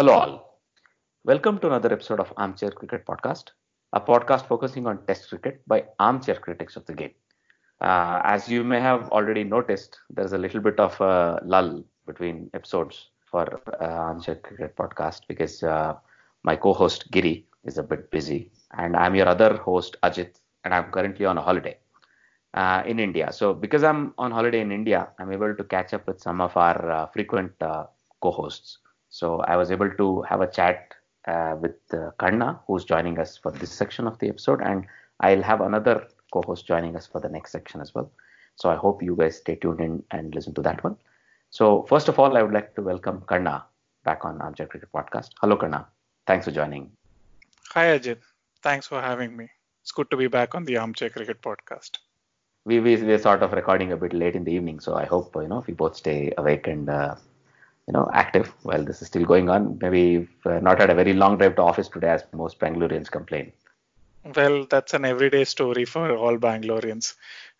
[0.00, 0.60] Hello, all.
[1.24, 3.50] Welcome to another episode of Armchair Cricket Podcast,
[3.92, 7.10] a podcast focusing on Test cricket by armchair critics of the game.
[7.82, 12.48] Uh, as you may have already noticed, there's a little bit of a lull between
[12.54, 15.94] episodes for uh, Armchair Cricket Podcast because uh,
[16.44, 20.90] my co-host Giri is a bit busy, and I'm your other host Ajit, and I'm
[20.92, 21.76] currently on a holiday
[22.54, 23.32] uh, in India.
[23.32, 26.56] So because I'm on holiday in India, I'm able to catch up with some of
[26.56, 27.84] our uh, frequent uh,
[28.22, 28.78] co-hosts.
[29.10, 30.94] So I was able to have a chat
[31.26, 34.86] uh, with uh, Kanna, who's joining us for this section of the episode, and
[35.20, 38.10] I'll have another co-host joining us for the next section as well.
[38.54, 40.96] So I hope you guys stay tuned in and listen to that one.
[41.50, 43.64] So first of all, I would like to welcome Kanna
[44.04, 45.30] back on Armchair Cricket Podcast.
[45.40, 45.86] Hello, Kanna.
[46.26, 46.92] Thanks for joining.
[47.74, 48.18] Hi, Ajit.
[48.62, 49.48] Thanks for having me.
[49.82, 51.98] It's good to be back on the Armchair Cricket Podcast.
[52.64, 55.34] We, we we're sort of recording a bit late in the evening, so I hope
[55.34, 57.14] you know we both stay awake and uh,
[57.90, 59.78] you know active while this is still going on.
[59.82, 63.10] Maybe we've uh, not had a very long drive to office today, as most Bangaloreans
[63.10, 63.52] complain.
[64.36, 67.14] Well, that's an everyday story for all Bangaloreans.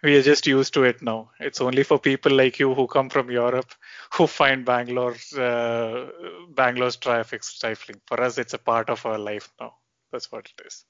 [0.05, 1.31] We are just used to it now.
[1.41, 3.73] It's only for people like you who come from Europe
[4.13, 6.07] who find Bangalore, uh,
[6.51, 8.01] Bangalore's traffic stifling.
[8.07, 9.75] For us, it's a part of our life now.
[10.13, 10.85] That's what it is.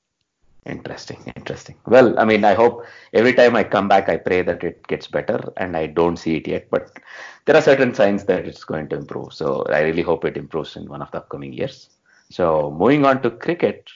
[0.66, 1.76] Interesting, interesting.
[1.87, 2.84] Well, I mean, I hope
[3.15, 6.37] every time I come back, I pray that it gets better, and I don't see
[6.37, 6.98] it yet, but
[7.47, 9.32] there are certain signs that it's going to improve.
[9.32, 11.91] So I really hope it improves in one of the upcoming years.
[12.31, 13.91] So moving on to cricket,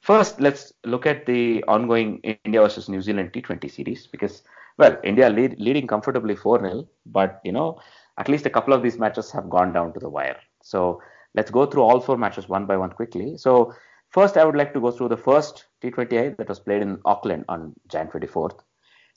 [0.00, 4.32] first let's look at the ongoing India versus New Zealand T20 series because,
[4.64, 7.78] well, India lead, leading comfortably 4-0, but you know,
[8.16, 10.38] at least a couple of these matches have gone down to the wire.
[10.62, 11.02] So
[11.34, 13.36] let's go through all four matches one by one quickly.
[13.36, 13.74] So
[14.10, 17.44] First, I would like to go through the first T20I that was played in Auckland
[17.48, 18.58] on Jan 24th.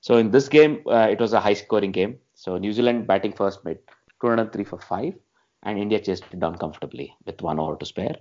[0.01, 2.19] So in this game, uh, it was a high-scoring game.
[2.35, 3.79] So New Zealand batting first made
[4.21, 5.15] 203 for five,
[5.63, 8.15] and India chased it down comfortably with one over to spare.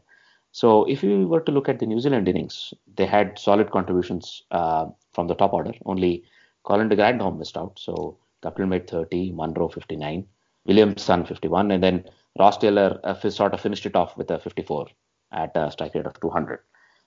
[0.53, 4.43] So if you were to look at the New Zealand innings, they had solid contributions
[4.51, 5.73] uh, from the top order.
[5.85, 6.25] Only
[6.63, 7.79] Colin de Grandhomme missed out.
[7.79, 10.27] So Guptill made 30, Munro 59,
[10.65, 12.05] Williamson 51, and then
[12.39, 14.87] Ross Taylor uh, sort of finished it off with a 54
[15.33, 16.61] at a strike rate of 200.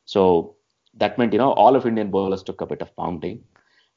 [0.05, 0.55] So
[0.95, 3.43] that meant, you know, all of Indian bowlers took a bit of pounding.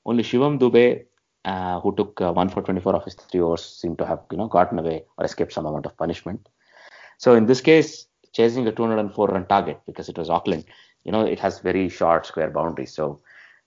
[0.05, 1.05] Only Shivam Dube,
[1.45, 4.39] uh, who took uh, 1 for 24 of his three overs, seemed to have, you
[4.39, 6.49] know, gotten away or escaped some amount of punishment.
[7.19, 10.65] So in this case, chasing a 204 run target because it was Auckland,
[11.05, 12.93] you know, it has very short square boundaries.
[12.93, 13.21] So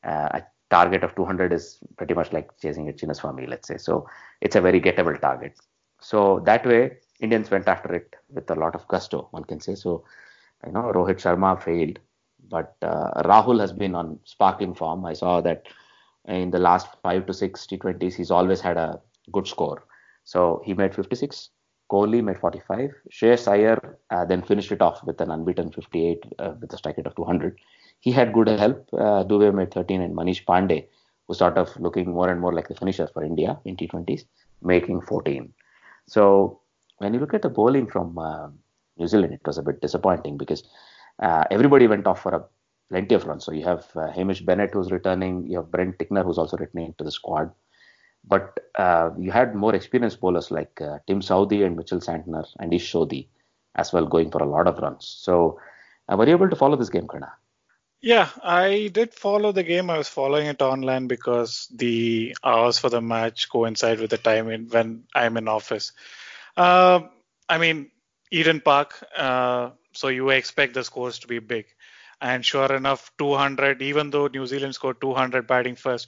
[0.04, 3.78] uh, a target of 200 is pretty much like chasing a Chinnaswamy, let's say.
[3.78, 4.07] So
[4.42, 5.54] it's a very gettable target.
[6.00, 9.75] So that way, Indians went after it with a lot of gusto, one can say.
[9.75, 10.04] So
[10.66, 12.00] you know, Rohit Sharma failed,
[12.50, 15.06] but uh, Rahul has been on sparkling form.
[15.06, 15.68] I saw that
[16.28, 19.00] in the last five to six T20s, he's always had a
[19.31, 19.84] good score.
[20.24, 21.50] So he made 56.
[21.92, 22.92] Kohli made 45.
[23.12, 26.98] Shreyas Iyer uh, then finished it off with an unbeaten 58 uh, with a strike
[26.98, 27.57] rate of 200.
[28.00, 28.88] He had good help.
[28.94, 30.88] Uh, Dube made 13 and Manish Pandey,
[31.28, 34.24] who sort of looking more and more like the finisher for India in T20s,
[34.62, 35.54] making 14.
[36.07, 36.62] So
[37.00, 38.48] when you look at the bowling from uh,
[38.98, 40.64] New Zealand, it was a bit disappointing because
[41.20, 42.44] uh, everybody went off for a
[42.90, 43.46] plenty of runs.
[43.46, 46.94] So you have uh, Hamish Bennett who's returning, you have Brent Tickner who's also returning
[46.98, 47.52] to the squad.
[48.24, 52.74] But uh, you had more experienced bowlers like uh, Tim Southee and Mitchell Santner and
[52.74, 53.28] Ish Sodhi
[53.76, 55.08] as well going for a lot of runs.
[55.08, 55.60] So
[56.08, 57.32] uh, were you able to follow this game, Kanna?
[58.02, 59.90] Yeah, I did follow the game.
[59.90, 64.50] I was following it online because the hours for the match coincide with the time
[64.50, 65.92] in, when I'm in office.
[66.58, 67.02] Uh,
[67.48, 67.92] I mean,
[68.31, 71.66] Eden Park, uh, so you expect the scores to be big.
[72.22, 76.07] And sure enough, 200, even though New Zealand scored 200 batting first,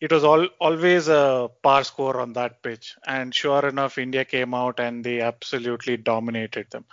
[0.00, 2.96] it was all, always a par score on that pitch.
[3.06, 6.84] And sure enough, India came out and they absolutely dominated them.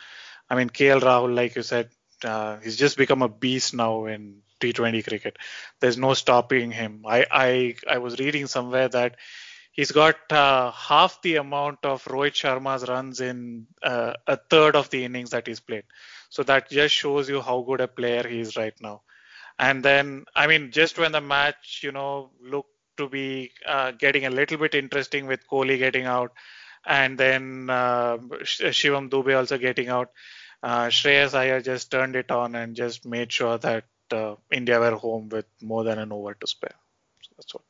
[0.49, 1.89] I mean, KL Rahul, like you said,
[2.23, 5.37] uh, he's just become a beast now in T20 cricket.
[5.79, 7.03] There's no stopping him.
[7.07, 9.15] I I, I was reading somewhere that
[9.71, 14.89] he's got uh, half the amount of Rohit Sharma's runs in uh, a third of
[14.89, 15.83] the innings that he's played.
[16.29, 19.01] So that just shows you how good a player he is right now.
[19.59, 24.25] And then, I mean, just when the match, you know, looked to be uh, getting
[24.25, 26.33] a little bit interesting with Kohli getting out,
[26.85, 30.11] and then uh, Shivam Dube also getting out
[30.63, 34.95] uh, Shreyas Iyer just turned it on and just made sure that uh, India were
[34.95, 36.75] home with more than an over to spare.
[37.21, 37.63] So that's what.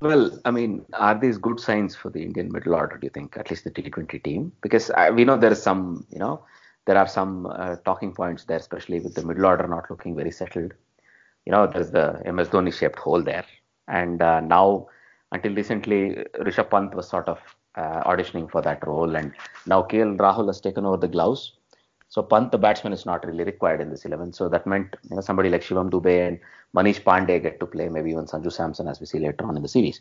[0.00, 2.98] Well, I mean, are these good signs for the Indian middle order?
[2.98, 4.52] Do you think, at least the T20 team?
[4.60, 6.44] Because uh, we know there is some, you know,
[6.84, 10.30] there are some uh, talking points there, especially with the middle order not looking very
[10.30, 10.74] settled.
[11.46, 13.44] You know, there's the MS Dhoni shaped hole there,
[13.88, 14.88] and uh, now
[15.32, 17.38] until recently, Rishabh Pant was sort of
[17.76, 19.32] uh, auditioning for that role, and
[19.66, 21.52] now KL Rahul has taken over the gloves.
[22.16, 24.32] So Pant, the batsman, is not really required in this 11.
[24.32, 26.38] So that meant you know somebody like Shivam Dube and
[26.74, 29.62] Manish Pandey get to play, maybe even Sanju Samson as we see later on in
[29.62, 30.00] the series.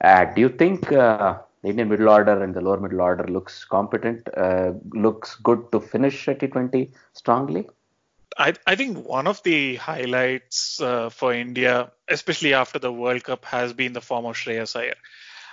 [0.00, 3.66] Uh, do you think uh, the Indian middle order and the lower middle order looks
[3.66, 7.68] competent, uh, looks good to finish at T20 strongly?
[8.38, 13.44] I, I think one of the highlights uh, for India, especially after the World Cup,
[13.44, 14.94] has been the form of Shreyas Iyer.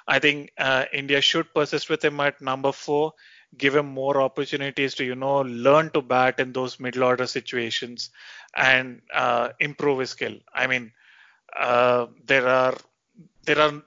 [0.07, 3.15] I think uh, India should persist with him at number four
[3.57, 8.09] give him more opportunities to you know learn to bat in those middle order situations
[8.55, 10.91] and uh, improve his skill i mean
[11.59, 12.75] uh, there are
[13.45, 13.81] there are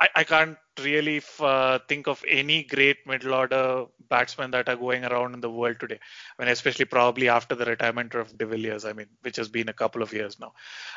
[0.00, 4.76] I, I can't really f- uh, think of any great middle order batsmen that are
[4.76, 5.98] going around in the world today.
[6.38, 9.68] I mean, especially probably after the retirement of De Villiers, I mean, which has been
[9.68, 10.52] a couple of years now.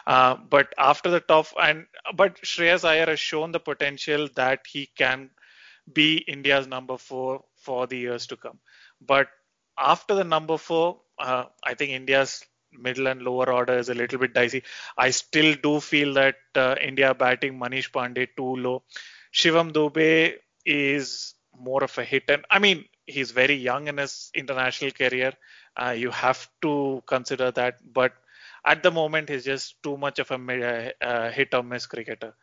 [0.05, 1.85] Uh, but after the top and
[2.15, 5.29] but Shreyas Iyer has shown the potential that he can
[5.91, 8.59] be India's number four for the years to come.
[9.01, 9.27] But
[9.77, 14.19] after the number four, uh, I think India's middle and lower order is a little
[14.19, 14.63] bit dicey.
[14.97, 18.83] I still do feel that uh, India batting Manish Pandey too low.
[19.33, 20.35] Shivam Dube
[20.65, 25.33] is more of a hit and I mean he's very young in his international career.
[25.77, 28.13] Uh, you have to consider that, but
[28.65, 32.33] at the moment he's just too much of a uh, hit or miss cricketer.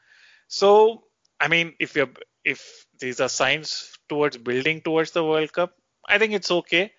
[0.49, 1.05] So
[1.41, 2.11] I mean, if you're
[2.45, 5.75] if these are signs towards building towards the World Cup,
[6.09, 6.93] I think it's okay.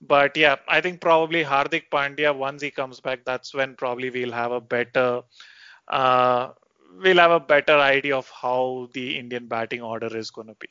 [0.00, 4.32] But yeah, I think probably Hardik Pandya once he comes back, that's when probably we'll
[4.32, 5.22] have a better
[5.88, 6.48] uh,
[6.98, 10.68] we'll have a better idea of how the Indian batting order is going to be.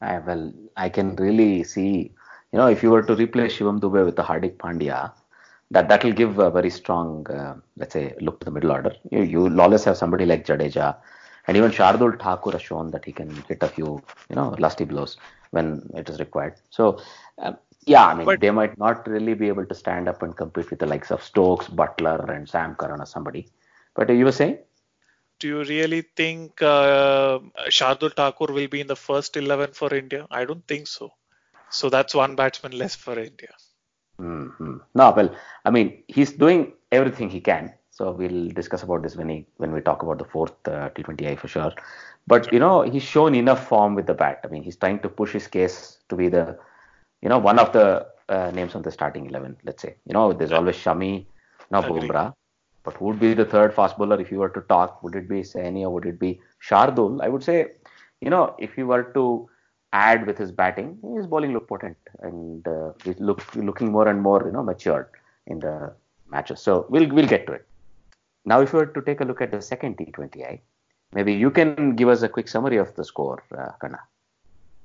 [0.00, 2.12] I well, I can really see,
[2.52, 5.12] you know, if you were to replace Shivam Dube with the Hardik Pandya,
[5.70, 8.94] that that will give a very strong, uh, let's say, look to the middle order.
[9.10, 10.96] You, you always have somebody like Jadeja,
[11.46, 14.84] and even Shardul Thakur has shown that he can hit a few, you know, lusty
[14.84, 15.16] blows
[15.50, 16.54] when it is required.
[16.70, 17.00] So,
[17.38, 17.52] uh,
[17.86, 20.70] yeah, I mean, but, they might not really be able to stand up and compete
[20.70, 23.48] with the likes of Stokes, Buttler, and Sam Curran or somebody.
[23.94, 24.58] But you were saying?
[25.38, 30.26] Do you really think uh, Shardul Thakur will be in the first 11 for India?
[30.30, 31.12] I don't think so.
[31.70, 33.52] So that's one batsman less for India.
[34.20, 34.76] Mm-hmm.
[34.94, 35.34] No, well,
[35.64, 37.74] I mean, he's doing everything he can.
[37.94, 41.38] So we'll discuss about this when he when we talk about the fourth uh, T20I
[41.38, 41.72] for sure.
[42.26, 44.40] But you know he's shown enough form with the bat.
[44.42, 46.58] I mean he's trying to push his case to be the
[47.22, 49.56] you know one of the uh, names on the starting eleven.
[49.64, 51.26] Let's say you know there's always Shami,
[51.70, 52.34] now Bumrah.
[52.82, 55.00] But who would be the third fast bowler if you were to talk?
[55.04, 57.22] Would it be Saini or would it be Shardul?
[57.22, 57.58] I would say
[58.20, 59.48] you know if you were to
[59.92, 64.20] add with his batting, his bowling looked potent and uh, he's look, looking more and
[64.20, 65.06] more you know matured
[65.46, 65.92] in the
[66.28, 66.60] matches.
[66.60, 67.64] So we'll we'll get to it.
[68.44, 70.60] Now, if you were to take a look at the second T20I,
[71.12, 74.00] maybe you can give us a quick summary of the score, uh, Kanna.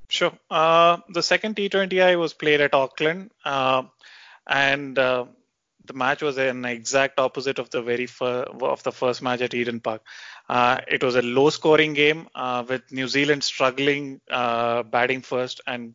[0.08, 0.32] Sure.
[0.50, 3.84] Uh, the second T20I was played at Auckland, uh,
[4.48, 5.26] and uh,
[5.86, 9.54] the match was an exact opposite of the very fir- of the first match at
[9.54, 10.02] Eden Park.
[10.48, 15.94] Uh, it was a low-scoring game uh, with New Zealand struggling uh, batting first and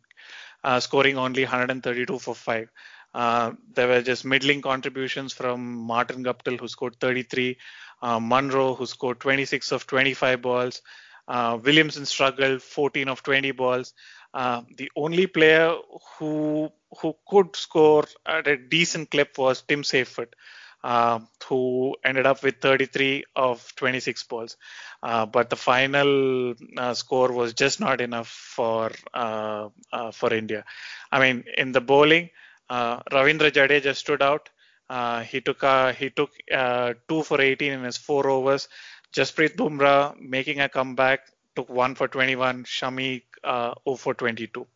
[0.79, 2.69] scoring only 132 for five.
[3.15, 7.57] Uh, there were just middling contributions from Martin Guptill, who scored 33,
[8.03, 10.81] uh, Munro, who scored 26 of 25 balls.
[11.27, 13.93] Uh, Williamson struggled 14 of 20 balls.
[14.33, 15.75] Uh, the only player
[16.19, 20.35] who who could score at a decent clip was Tim Seifert,
[20.83, 24.57] uh, who ended up with 33 of 26 balls.
[25.03, 29.69] Uh, but the final uh, score was just not enough for uh,
[30.13, 30.65] for India.
[31.11, 32.29] I mean, in the bowling,
[32.69, 34.49] uh, Ravindra Jadeja just stood out.
[34.89, 38.67] Uh, he took uh, he took uh, two for 18 in his four overs.
[39.13, 41.21] Jasprit Bumrah making a comeback
[41.55, 42.65] took one for 21.
[42.65, 44.67] Shami uh, 0 for 22.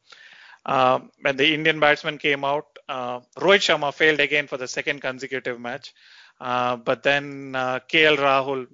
[0.66, 5.02] Uh, when the Indian batsman came out, uh, Rohit Sharma failed again for the second
[5.02, 5.94] consecutive match.
[6.40, 8.68] But then KL Rahul,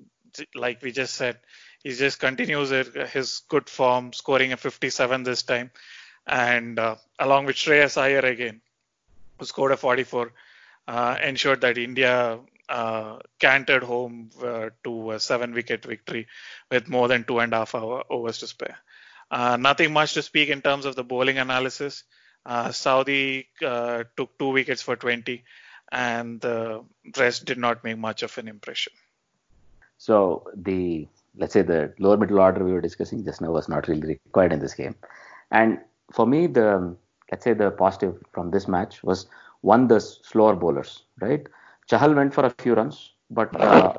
[0.54, 1.40] like we just said,
[1.84, 2.70] he just continues
[3.12, 5.72] his good form, scoring a 57 this time,
[6.28, 6.80] and
[7.20, 8.62] along with Shreyas Iyer again,
[9.38, 10.32] who scored a 44,
[10.88, 12.40] uh, ensured that India
[12.70, 16.28] uh, cantered home uh, to a seven-wicket victory
[16.72, 18.78] with more than two and a half hour overs to spare.
[19.32, 22.04] Nothing much to speak in terms of the bowling analysis.
[22.48, 23.46] Southee
[24.16, 25.44] took two wickets for 20,
[25.92, 26.84] and the
[27.18, 28.94] rest did not make much of an impression.
[29.98, 33.88] So the let's say the lower middle order we were discussing just now was not
[33.88, 34.96] really required in this game.
[35.52, 35.80] And
[36.14, 36.96] for me, the
[37.32, 39.28] let's say the positive from this match was
[39.62, 41.46] one the slower bowlers, right?
[41.90, 43.94] Chahal went for a few runs, but uh,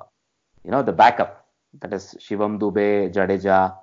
[0.65, 1.47] you know the backup
[1.81, 3.77] that is Shivam Dube, Jadeja,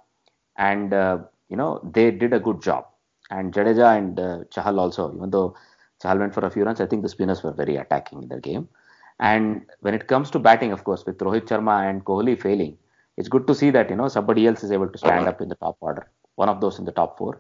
[0.58, 1.18] and uh,
[1.50, 2.88] you know they did a good job.
[3.30, 5.56] And Jadeja and uh, Chahal also, even though
[6.02, 8.40] Chahal went for a few runs, I think the spinners were very attacking in the
[8.40, 8.68] game.
[9.20, 12.78] And when it comes to batting, of course, with Rohit Sharma and Kohli failing,
[13.18, 15.50] it's good to see that you know somebody else is able to stand up in
[15.50, 16.08] the top order.
[16.36, 17.40] One of those in the top four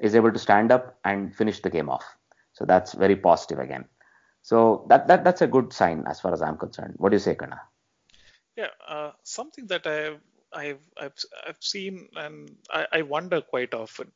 [0.00, 2.04] is able to stand up and finish the game off.
[2.52, 3.86] So that's very positive again.
[4.42, 6.94] So that, that that's a good sign as far as I'm concerned.
[6.98, 7.60] What do you say, Kanna?
[8.56, 10.20] Yeah, uh, something that I've
[10.52, 10.78] I've
[11.46, 14.12] I've, seen and I, I wonder quite often.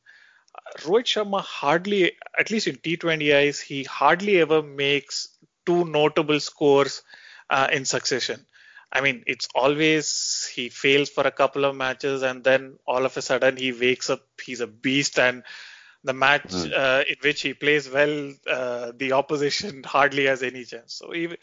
[0.79, 5.29] Rohit Sharma hardly, at least in T20Is, he hardly ever makes
[5.65, 7.03] two notable scores
[7.49, 8.45] uh, in succession.
[8.91, 13.15] I mean, it's always he fails for a couple of matches and then all of
[13.15, 15.43] a sudden he wakes up, he's a beast, and
[16.03, 16.73] the match Mm.
[16.73, 20.93] uh, in which he plays well, uh, the opposition hardly has any chance.
[20.95, 21.37] So even,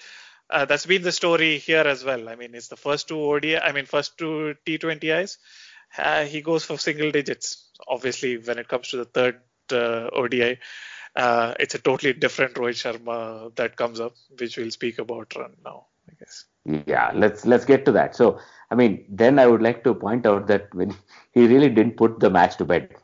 [0.50, 2.28] uh, that's been the story here as well.
[2.28, 5.38] I mean, it's the first two ODI, I mean, first two T20Is,
[5.98, 7.70] uh, he goes for single digits.
[7.86, 9.40] Obviously, when it comes to the third
[9.72, 10.58] uh, ODI,
[11.16, 15.56] uh, it's a totally different Rohit Sharma that comes up, which we'll speak about run
[15.64, 16.44] now, I guess.
[16.86, 18.14] Yeah, let's let's get to that.
[18.14, 18.38] So,
[18.70, 20.94] I mean, then I would like to point out that when
[21.32, 22.94] he really didn't put the match to bed.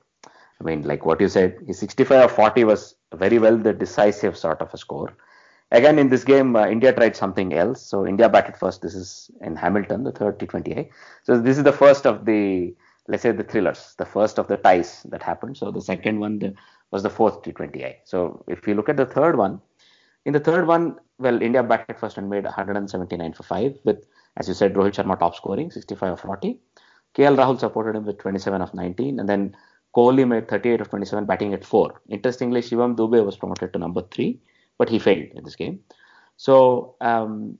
[0.61, 4.61] I mean, like what you said, 65 or 40 was very well the decisive sort
[4.61, 5.16] of a score.
[5.70, 7.84] Again, in this game, uh, India tried something else.
[7.84, 8.82] So India batted first.
[8.82, 10.88] This is in Hamilton, the third T20I.
[11.25, 12.75] So this is the first of the,
[13.08, 15.56] let's say, the thrillers, the first of the ties that happened.
[15.56, 16.54] So the second one the,
[16.90, 17.96] was the fourth T20I.
[18.04, 19.61] So if you look at the third one,
[20.25, 24.04] in the third one, well, India batted first and made 179 for five with,
[24.37, 26.58] as you said, Rohit Sharma top scoring, 65 of 40.
[27.14, 29.56] KL Rahul supported him with 27 of 19, and then
[29.97, 32.01] Kohli made 38 of 27, batting at four.
[32.09, 34.41] Interestingly, Shivam Dube was promoted to number three,
[34.79, 35.81] but he failed in this game.
[36.37, 37.59] So um,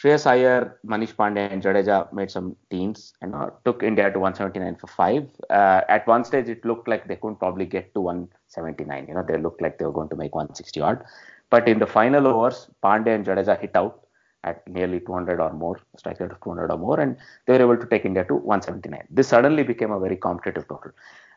[0.00, 4.76] Shreyas Iyer, Manish Pandey, and Jadeja made some teens and uh, took India to 179
[4.76, 5.28] for five.
[5.50, 9.06] Uh, at one stage, it looked like they couldn't probably get to 179.
[9.08, 11.04] You know, they looked like they were going to make 160 odd.
[11.50, 14.00] But in the final overs, Pandey and Jadeja hit out
[14.42, 17.16] at nearly 200 or more, strike rate of 200 or more, and
[17.46, 19.06] they were able to take India to 179.
[19.10, 20.90] This suddenly became a very competitive total.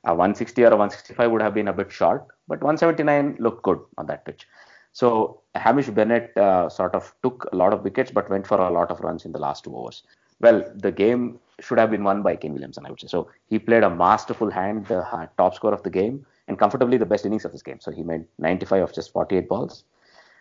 [0.03, 3.79] A 160 or a 165 would have been a bit short, but 179 looked good
[3.97, 4.47] on that pitch.
[4.93, 8.69] So Hamish Bennett uh, sort of took a lot of wickets, but went for a
[8.71, 10.03] lot of runs in the last two overs.
[10.39, 13.07] Well, the game should have been won by Kane Williamson, I would say.
[13.07, 16.97] So he played a masterful hand, the uh, top score of the game, and comfortably
[16.97, 17.79] the best innings of this game.
[17.79, 19.83] So he made 95 of just 48 balls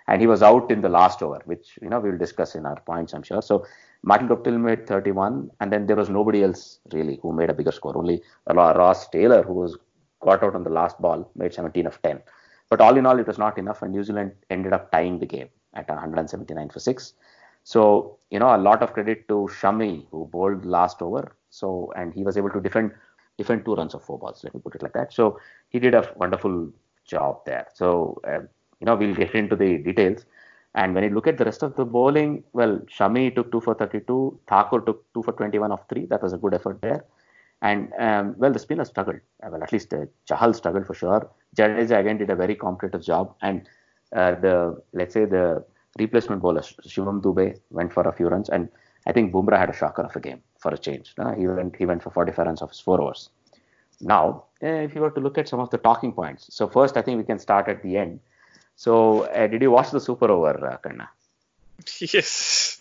[0.08, 2.80] and he was out in the last over, which you know we'll discuss in our
[2.80, 3.42] points, I'm sure.
[3.42, 3.66] So
[4.06, 7.72] Martin Guptill made 31, and then there was nobody else really who made a bigger
[7.72, 7.96] score.
[7.98, 9.76] Only Ross Taylor, who was
[10.20, 12.22] got out on the last ball, made 17 of 10.
[12.70, 15.26] But all in all, it was not enough, and New Zealand ended up tying the
[15.26, 17.14] game at 179 for six.
[17.64, 21.36] So you know a lot of credit to Shami who bowled last over.
[21.50, 22.92] So and he was able to defend
[23.38, 24.42] defend two runs of four balls.
[24.44, 25.12] Let me put it like that.
[25.12, 26.70] So he he did a wonderful
[27.06, 27.66] job there.
[27.74, 28.40] So, uh,
[28.80, 30.24] you know, we'll get into the details.
[30.76, 33.74] And when you look at the rest of the bowling, well, Shami took 2 for
[33.74, 36.04] 32, Thakur took 2 for 21 of 3.
[36.06, 37.04] That was a good effort there.
[37.62, 39.20] And, um, well, the spinners struggled.
[39.42, 41.30] Uh, well, at least uh, Chahal struggled for sure.
[41.56, 43.34] Jadeja again did a very competitive job.
[43.40, 43.66] And
[44.14, 45.64] uh, the, let's say, the
[45.98, 48.50] replacement bowler, Shivam Dube, went for a few runs.
[48.50, 48.68] And
[49.06, 51.14] I think Bumrah had a shocker of a game for a change.
[51.16, 51.32] No?
[51.32, 53.30] He, went, he went for 45 runs of his four overs.
[54.02, 56.98] Now, eh, if you were to look at some of the talking points, so first
[56.98, 58.20] I think we can start at the end.
[58.76, 61.08] So, uh, did you watch the Super Over, uh, Kanna?
[62.00, 62.78] Yes.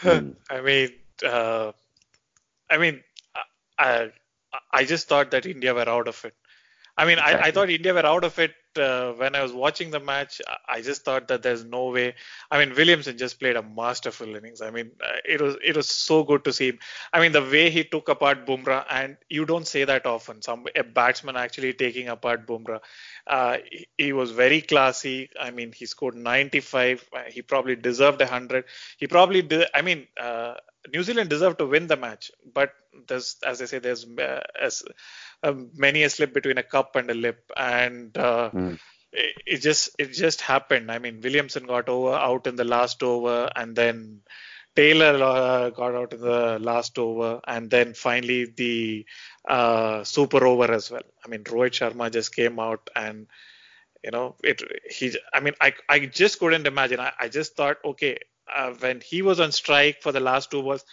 [0.00, 0.30] hmm.
[0.50, 0.92] I mean,
[1.24, 1.72] uh,
[2.70, 3.02] I mean,
[3.78, 4.10] I,
[4.72, 6.34] I just thought that India were out of it.
[6.96, 7.40] I mean, exactly.
[7.42, 10.40] I, I thought India were out of it uh, when I was watching the match,
[10.68, 12.14] I just thought that there's no way.
[12.50, 14.60] I mean, Williamson just played a masterful innings.
[14.60, 16.78] I mean, uh, it was it was so good to see him.
[17.12, 20.42] I mean, the way he took apart Bumrah, and you don't say that often.
[20.42, 22.80] Some a batsman actually taking apart Bumrah.
[23.26, 25.30] Uh, he, he, was very classy.
[25.38, 27.08] I mean, he scored 95.
[27.12, 28.64] Uh, he probably deserved 100.
[28.98, 29.66] He probably did.
[29.74, 30.06] I mean.
[30.20, 30.54] Uh,
[30.92, 32.72] New Zealand deserved to win the match, but
[33.08, 34.84] there's, as I say, there's uh, as,
[35.74, 38.78] many a slip between a cup and a lip, and uh, mm.
[39.12, 40.90] it, it, just it just happened.
[40.90, 44.20] I mean, Williamson got over out in the last over, and then
[44.74, 49.06] Taylor uh, got out in the last over, and then finally the
[49.48, 51.02] uh, super over as well.
[51.24, 53.26] I mean, Rohit Sharma just came out and
[54.04, 57.78] you know it he i mean i i just couldn't imagine i, I just thought
[57.84, 58.18] okay
[58.54, 60.84] uh, when he was on strike for the last two balls,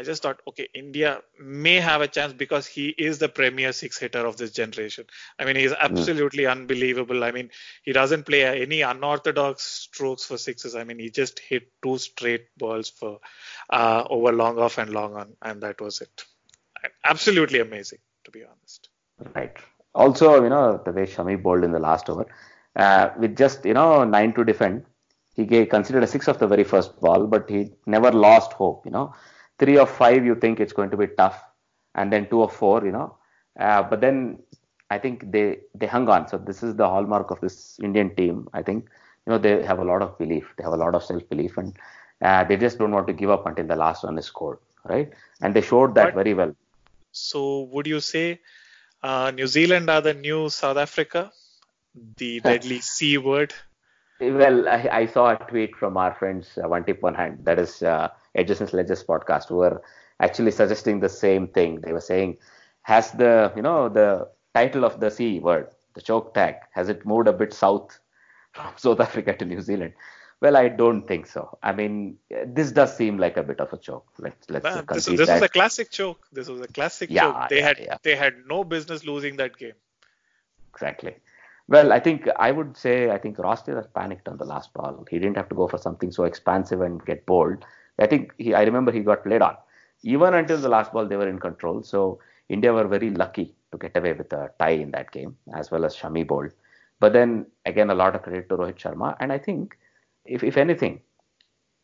[0.00, 3.98] I just thought, okay, India may have a chance because he is the premier six
[3.98, 5.04] hitter of this generation.
[5.38, 6.52] I mean, he's absolutely mm.
[6.52, 7.22] unbelievable.
[7.22, 7.50] I mean,
[7.82, 10.74] he doesn't play any unorthodox strokes for sixes.
[10.74, 13.18] I mean, he just hit two straight balls for
[13.68, 16.24] uh, over long off and long on, and that was it.
[17.04, 18.88] Absolutely amazing, to be honest.
[19.34, 19.54] Right.
[19.94, 22.24] Also, you know, the way Shami bowled in the last over,
[22.74, 24.86] uh, with just you know nine to defend,
[25.34, 28.86] he gave, considered a six of the very first ball, but he never lost hope.
[28.86, 29.12] You know,
[29.60, 31.38] three of five, you think it's going to be tough,
[31.94, 33.16] and then two of four, you know,
[33.58, 34.38] uh, but then
[34.90, 36.26] I think they they hung on.
[36.28, 38.48] So this is the hallmark of this Indian team.
[38.52, 38.88] I think
[39.26, 41.58] you know they have a lot of belief, they have a lot of self belief,
[41.58, 41.76] and
[42.22, 45.10] uh, they just don't want to give up until the last run is scored, right?
[45.40, 46.54] And they showed that very well.
[47.12, 48.40] So would you say
[49.02, 51.32] uh, New Zealand are the new South Africa,
[52.16, 53.54] the deadly C word?
[54.20, 57.58] Well, I, I, saw a tweet from our friends, uh, One Tip One Hand, that
[57.58, 59.82] is uh, Edges and Sledges podcast, who were
[60.20, 61.80] actually suggesting the same thing.
[61.80, 62.36] They were saying,
[62.82, 67.06] has the, you know, the title of the C word, the choke tag, has it
[67.06, 67.98] moved a bit south
[68.52, 69.94] from South Africa to New Zealand?
[70.40, 71.58] Well, I don't think so.
[71.62, 74.06] I mean, this does seem like a bit of a choke.
[74.18, 76.26] Let's let's Man, this, this was a classic choke.
[76.32, 77.48] This was a classic yeah, choke.
[77.50, 77.96] They yeah, had yeah.
[78.02, 79.74] they had no business losing that game.
[80.72, 81.16] Exactly.
[81.70, 85.06] Well, I think I would say I think Ross Taylor panicked on the last ball.
[85.10, 87.64] He didn't have to go for something so expansive and get bold.
[87.98, 89.56] I think he, I remember he got played on.
[90.02, 91.82] Even until the last ball, they were in control.
[91.82, 95.70] So India were very lucky to get away with a tie in that game, as
[95.70, 96.52] well as Shami bowled.
[96.98, 99.16] But then again, a lot of credit to Rohit Sharma.
[99.20, 99.78] And I think,
[100.24, 101.00] if if anything,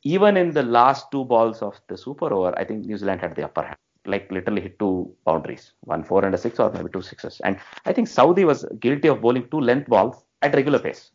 [0.03, 3.37] even in the last two balls of the super over, I think New Zealand had
[3.37, 6.88] the upper hand like literally hit two boundaries, one four and a six, or maybe
[6.92, 7.40] two sixes.
[7.45, 11.11] And I think Southee was guilty of bowling two length balls at regular pace.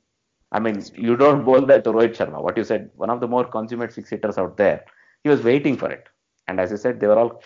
[0.51, 2.41] I mean, you don't bowl that to Rohit Sharma.
[2.43, 4.83] What you said, one of the more consummate six hitters out there,
[5.23, 6.07] he was waiting for it.
[6.47, 7.41] And as I said, they were all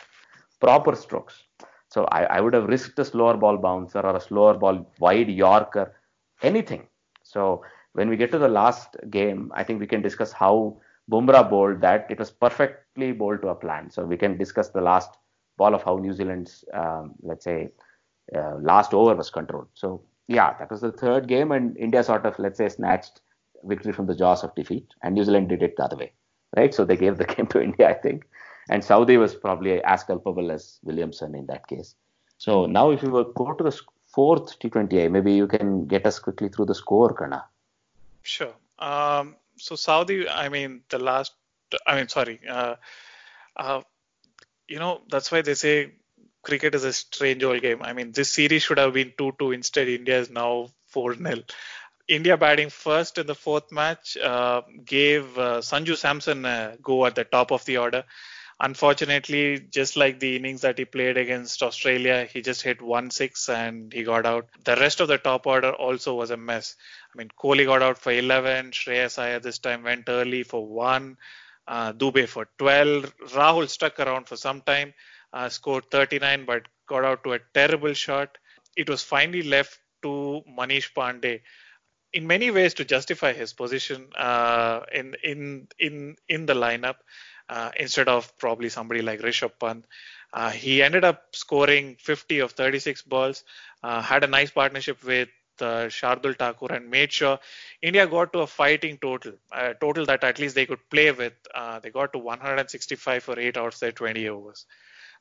[0.59, 1.43] proper strokes.
[1.89, 5.29] So I, I would have risked a slower ball bouncer or a slower ball wide
[5.29, 5.93] Yorker,
[6.41, 6.87] anything.
[7.23, 10.81] So when we get to the last game, I think we can discuss how
[11.11, 12.07] Bumrah bowled that.
[12.09, 13.91] It was perfectly bowled to a plan.
[13.91, 15.11] So we can discuss the last
[15.57, 17.69] ball of how New Zealand's, um, let's say,
[18.35, 19.67] uh, last over was controlled.
[19.73, 23.21] So, yeah, that was the third game, and India sort of, let's say, snatched
[23.63, 26.11] victory from the jaws of defeat, and New Zealand did it the other way,
[26.55, 26.73] right?
[26.73, 28.25] So they gave the game to India, I think.
[28.69, 31.95] And Southee was probably as culpable as Williamson in that case.
[32.37, 36.49] So now, if you go to the fourth T20I, maybe you can get us quickly
[36.49, 37.45] through the score, Kanna.
[38.23, 38.53] Sure.
[38.79, 41.33] Um, so Southee, I mean, the last,
[41.85, 42.75] I mean, sorry, uh,
[43.55, 43.81] uh,
[44.67, 45.91] you know, that's why they say
[46.41, 47.81] cricket is a strange old game.
[47.81, 49.51] I mean, this series should have been 2 2.
[49.51, 51.43] Instead, India is now 4 0.
[52.07, 57.15] India batting first in the fourth match uh, gave uh, Sanju Samson a go at
[57.15, 58.03] the top of the order.
[58.59, 63.49] Unfortunately, just like the innings that he played against Australia, he just hit 1 6
[63.49, 64.47] and he got out.
[64.63, 66.75] The rest of the top order also was a mess.
[67.13, 71.17] I mean, Kohli got out for 11, Shreyas Iyer this time went early for 1
[71.67, 73.17] uh, Dube for 12.
[73.29, 74.93] Rahul stuck around for some time,
[75.33, 78.37] uh, scored 39, but got out to a terrible shot.
[78.75, 81.41] It was finally left to Manish Pandey
[82.13, 86.95] in many ways to justify his position uh, in in in in the lineup
[87.49, 89.85] uh, instead of probably somebody like Rishabh Pant.
[90.33, 93.43] Uh, he ended up scoring 50 of 36 balls,
[93.83, 95.29] uh, had a nice partnership with
[95.61, 97.39] uh, Shardul Thakur and made sure
[97.81, 101.33] India got to a fighting total, a total that at least they could play with.
[101.53, 104.65] Uh, they got to 165 for eight outs their 20 overs.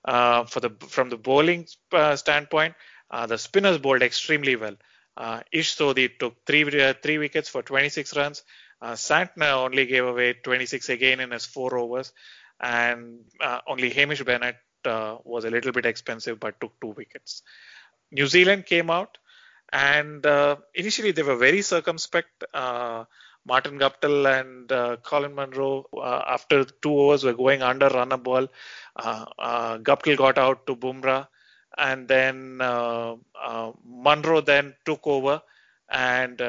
[0.04, 2.74] Uh, for the from the bowling uh, standpoint,
[3.10, 4.76] uh, the spinners bowled extremely well.
[5.16, 6.64] Uh, Ish Sodhi took three
[7.02, 8.42] three wickets for 26 runs.
[8.82, 12.12] Santner only gave away 26 again in his four overs,
[12.60, 13.20] and
[13.66, 17.42] only Hamish Bennett was a little bit expensive but took two wickets.
[18.10, 19.16] New Zealand came out
[19.74, 22.44] and uh, initially, they were very circumspect.
[22.54, 23.04] Uh,
[23.44, 28.16] Martin Guptill and uh, Colin Munro, uh, after two overs, were going under run a
[28.16, 28.46] ball.
[28.94, 31.26] Uh, uh, Guptill got out to Bumrah,
[31.76, 32.58] and then
[33.84, 35.42] Munro then took over,
[35.90, 36.40] and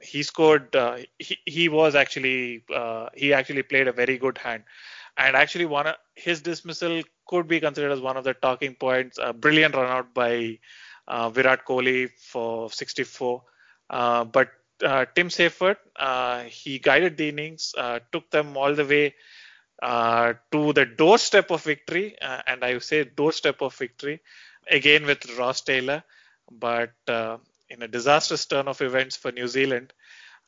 [0.00, 0.74] he scored.
[1.18, 2.64] he he was actually
[3.14, 4.62] he actually played a very good hand,
[5.16, 9.18] and actually one his dismissal could be considered as one of the talking points.
[9.20, 10.60] A brilliant run out by
[11.08, 13.42] uh, Virat Kohli for 64.
[13.90, 14.48] Uh, but
[14.82, 19.14] uh, Tim Seifert, uh, he guided the innings, uh, took them all the way
[19.82, 24.20] uh, to the doorstep of victory, and I say doorstep of victory
[24.70, 26.02] again with Ross Taylor.
[26.50, 29.92] But in a disastrous turn of events for New Zealand,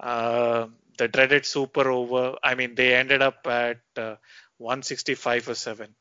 [0.00, 3.80] the dreaded super over, I mean, they ended up at
[4.58, 5.94] 165 for 7.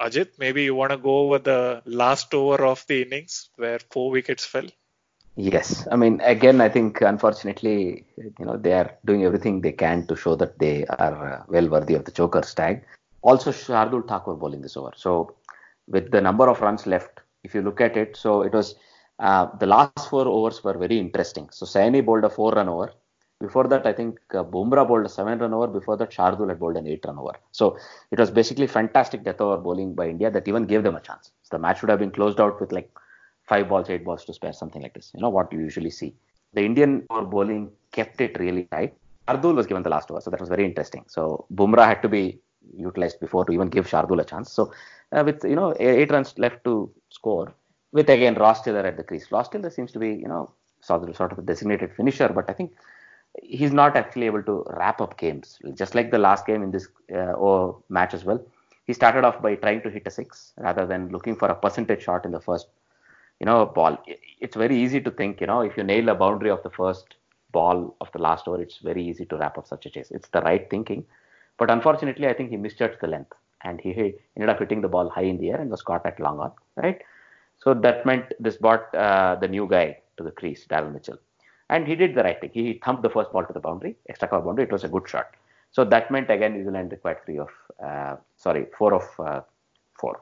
[0.00, 4.10] Ajit, maybe you want to go over the last over of the innings where four
[4.10, 4.66] wickets fell.
[5.36, 10.06] Yes, I mean, again, I think unfortunately, you know, they are doing everything they can
[10.06, 12.84] to show that they are uh, well worthy of the choker's tag.
[13.22, 14.92] Also, Shardul Thakur bowling this over.
[14.96, 15.34] So,
[15.88, 18.76] with the number of runs left, if you look at it, so it was
[19.18, 21.48] uh, the last four overs were very interesting.
[21.50, 22.92] So, Saini bowled a four run over.
[23.40, 25.66] Before that, I think uh, bowled a seven run over.
[25.66, 27.32] Before that, Shardul had bowled an eight run over.
[27.52, 27.76] So
[28.10, 31.32] it was basically fantastic death over bowling by India that even gave them a chance.
[31.42, 32.90] So the match would have been closed out with like
[33.42, 35.10] five balls, eight balls to spare, something like this.
[35.14, 36.14] You know what you usually see.
[36.54, 38.94] The Indian over bowling kept it really tight.
[39.28, 41.04] Shardul was given the last over, so that was very interesting.
[41.08, 42.38] So Bumrah had to be
[42.76, 44.52] utilized before to even give Shardul a chance.
[44.52, 44.72] So
[45.12, 47.52] uh, with you know eight runs left to score,
[47.92, 49.30] with again Ross Taylor at the crease.
[49.32, 52.72] Ross Taylor seems to be you know sort of a designated finisher, but I think
[53.42, 55.58] he's not actually able to wrap up games.
[55.74, 58.40] Just like the last game in this uh, match as well,
[58.86, 62.02] he started off by trying to hit a six rather than looking for a percentage
[62.02, 62.68] shot in the first,
[63.40, 63.98] you know, ball.
[64.40, 67.14] It's very easy to think, you know, if you nail a boundary of the first
[67.52, 70.10] ball of the last over, it's very easy to wrap up such a chase.
[70.10, 71.04] It's the right thinking,
[71.58, 75.08] but unfortunately, I think he misjudged the length and he ended up hitting the ball
[75.08, 77.00] high in the air and was caught at long on, right?
[77.58, 81.18] So that meant this brought uh, the new guy to the crease, Daryl Mitchell
[81.74, 82.50] and he did the right thing.
[82.58, 84.64] He thumped the first ball to the boundary, extra cover boundary.
[84.68, 85.28] It was a good shot.
[85.76, 87.50] So that meant again New Zealand required three of,
[87.88, 89.40] uh, sorry, four of uh,
[90.00, 90.14] four.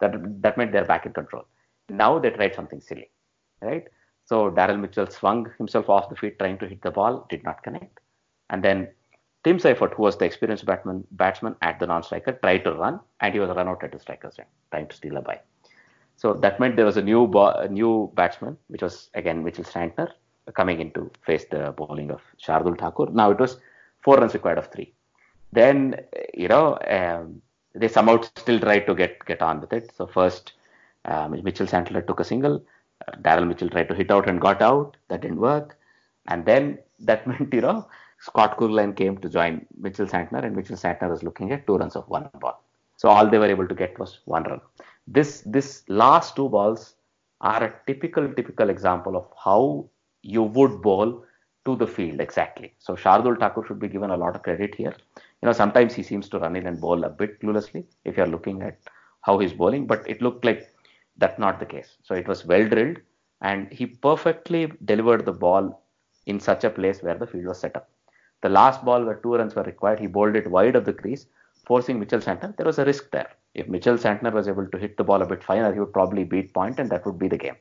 [0.00, 1.44] That that meant they're back in control.
[1.88, 3.08] Now they tried something silly,
[3.62, 3.86] right?
[4.30, 7.62] So Daryl Mitchell swung himself off the feet trying to hit the ball, did not
[7.62, 7.98] connect,
[8.50, 8.88] and then
[9.42, 13.32] Tim Seifert, who was the experienced batsman, batsman at the non-striker, tried to run, and
[13.32, 15.40] he was run out at the striker's end, trying to steal a bye.
[16.16, 19.64] So that meant there was a new bo- a new batsman, which was again Mitchell
[19.64, 20.10] Santner,
[20.54, 23.06] coming in to face the bowling of Shardul Thakur.
[23.10, 23.58] Now it was
[24.00, 24.92] four runs required of three.
[25.52, 25.96] Then
[26.34, 27.42] you know um,
[27.74, 29.92] they somehow still tried to get get on with it.
[29.96, 30.52] So first
[31.04, 32.62] um, Mitchell Santner took a single.
[33.06, 34.96] Uh, Daryl Mitchell tried to hit out and got out.
[35.08, 35.78] That didn't work.
[36.28, 37.86] And then that meant you know
[38.20, 41.96] Scott Kuggeleijn came to join Mitchell Santner, and Mitchell Santner was looking at two runs
[41.96, 42.62] of one ball.
[42.96, 44.60] So all they were able to get was one run.
[45.06, 46.94] This this last two balls
[47.40, 49.88] are a typical typical example of how
[50.22, 51.24] you would bowl
[51.64, 52.74] to the field exactly.
[52.78, 54.94] So Shardul Thakur should be given a lot of credit here.
[55.16, 58.26] You know, sometimes he seems to run in and bowl a bit cluelessly if you're
[58.26, 58.78] looking at
[59.22, 60.72] how he's bowling, but it looked like
[61.18, 61.96] that's not the case.
[62.02, 62.98] So it was well drilled
[63.42, 65.82] and he perfectly delivered the ball
[66.26, 67.90] in such a place where the field was set up.
[68.42, 71.26] The last ball where two runs were required, he bowled it wide of the crease,
[71.66, 72.56] forcing Mitchell Santner.
[72.56, 73.28] There was a risk there.
[73.54, 76.24] If Mitchell Santner was able to hit the ball a bit finer, he would probably
[76.24, 77.56] beat point and that would be the game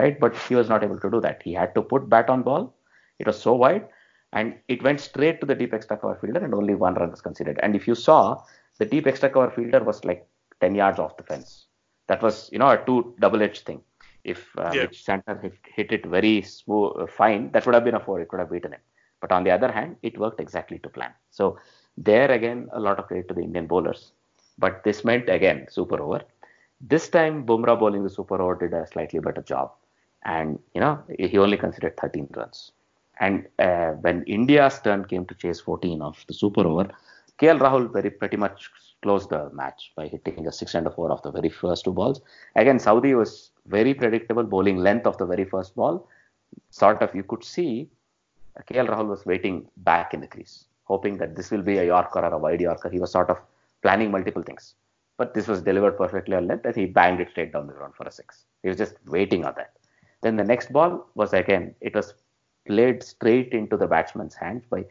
[0.00, 0.18] right?
[0.18, 1.42] But he was not able to do that.
[1.42, 2.74] He had to put bat on ball.
[3.18, 3.86] It was so wide,
[4.32, 7.20] and it went straight to the deep extra cover fielder, and only one run was
[7.20, 7.60] considered.
[7.62, 8.42] And if you saw,
[8.78, 10.26] the deep extra cover fielder was like
[10.60, 11.66] 10 yards off the fence.
[12.06, 13.82] That was, you know, a two double-edged thing.
[14.24, 14.86] If uh, yeah.
[14.86, 18.20] Santner hit, hit, it very smooth, uh, fine, that would have been a four.
[18.20, 18.80] It would have beaten him.
[19.20, 21.12] But on the other hand, it worked exactly to plan.
[21.30, 21.58] So
[21.96, 24.12] there again, a lot of credit to the Indian bowlers.
[24.58, 26.22] But this meant again super over.
[26.80, 29.72] This time, Bumrah bowling the super over did a slightly better job
[30.24, 32.72] and you know he only considered 13 runs.
[33.18, 36.90] And uh, when India's turn came to chase 14 of the super over,
[37.38, 38.70] KL Rahul very pretty much
[39.02, 41.92] closed the match by hitting a six and a four of the very first two
[41.92, 42.20] balls.
[42.56, 46.08] Again, Southee was very predictable, bowling length of the very first ball.
[46.70, 47.88] Sort of, you could see
[48.70, 52.20] KL Rahul was waiting back in the crease, hoping that this will be a Yorker
[52.20, 52.90] or a wide Yorker.
[52.90, 53.38] He was sort of
[53.82, 54.74] planning multiple things.
[55.16, 57.94] But this was delivered perfectly on length and he banged it straight down the ground
[57.94, 58.44] for a six.
[58.62, 59.72] He was just waiting on that.
[60.22, 62.14] Then the next ball was again, it was
[62.66, 64.84] played straight into the batsman's hands by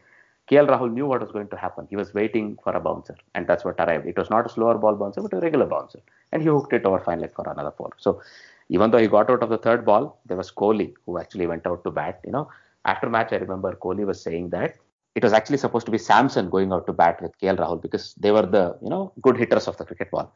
[0.50, 1.86] KL Rahul knew what was going to happen.
[1.88, 4.06] He was waiting for a bouncer, and that's what arrived.
[4.06, 6.00] It was not a slower ball bouncer, but a regular bouncer.
[6.32, 7.92] And he hooked it over fine leg for another four.
[7.98, 8.20] So
[8.68, 11.66] even though he got out of the third ball, there was Kohli who actually went
[11.68, 12.20] out to bat.
[12.24, 12.50] You know,
[12.84, 14.74] after match, I remember Kohli was saying that
[15.14, 18.14] it was actually supposed to be Samson going out to bat with KL Rahul because
[18.14, 20.34] they were the you know good hitters of the cricket ball.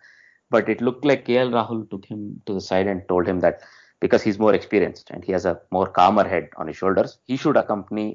[0.50, 3.62] But it looked like KL Rahul took him to the side and told him that
[4.04, 7.36] because he's more experienced and he has a more calmer head on his shoulders, he
[7.42, 8.08] should accompany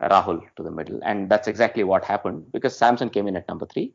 [0.00, 1.00] Rahul to the middle.
[1.04, 3.92] And that's exactly what happened because Samson came in at number three.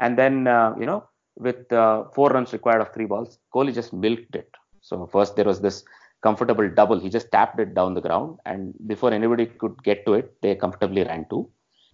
[0.00, 1.04] And then, uh, you know,
[1.36, 4.50] with uh, four runs required of three balls, Kohli just milked it.
[4.80, 5.84] So first there was this
[6.20, 6.98] comfortable double.
[6.98, 8.40] He just tapped it down the ground.
[8.44, 11.48] And before anybody could get to it, they comfortably ran two.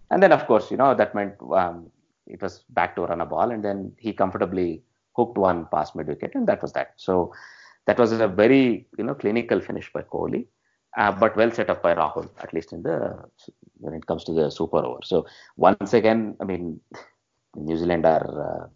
[0.09, 1.91] And then, of course, you know, that meant um,
[2.25, 3.51] it was back to run a ball.
[3.51, 4.81] And then he comfortably
[5.15, 6.31] hooked one past mid wicket.
[6.33, 6.93] And that was that.
[6.97, 7.31] So
[7.89, 10.45] that was a very, you know, clinical finish by Kohli
[10.97, 13.17] uh, but well set up by Rahul, at least in the
[13.77, 14.99] when it comes to the super over.
[15.03, 15.25] So
[15.55, 16.79] once again, I mean,
[17.55, 18.67] New Zealand are uh,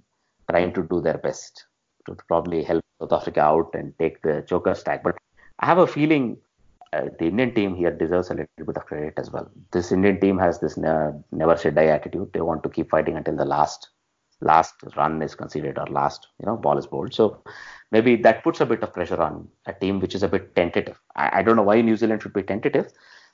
[0.49, 1.65] trying to do their best
[2.05, 5.03] to probably help South Africa out and take the choker stack.
[5.03, 5.17] But
[5.59, 6.37] I have a feeling
[6.91, 9.49] uh, the Indian team here deserves a little bit of credit as well.
[9.71, 12.31] This Indian team has this ne- never say die attitude.
[12.33, 13.89] They want to keep fighting until the last
[14.43, 17.13] last run is conceded or last you know ball is bowled.
[17.13, 17.43] So
[17.91, 20.99] maybe that puts a bit of pressure on a team which is a bit tentative.
[21.15, 22.91] I, I don't know why New Zealand should be tentative.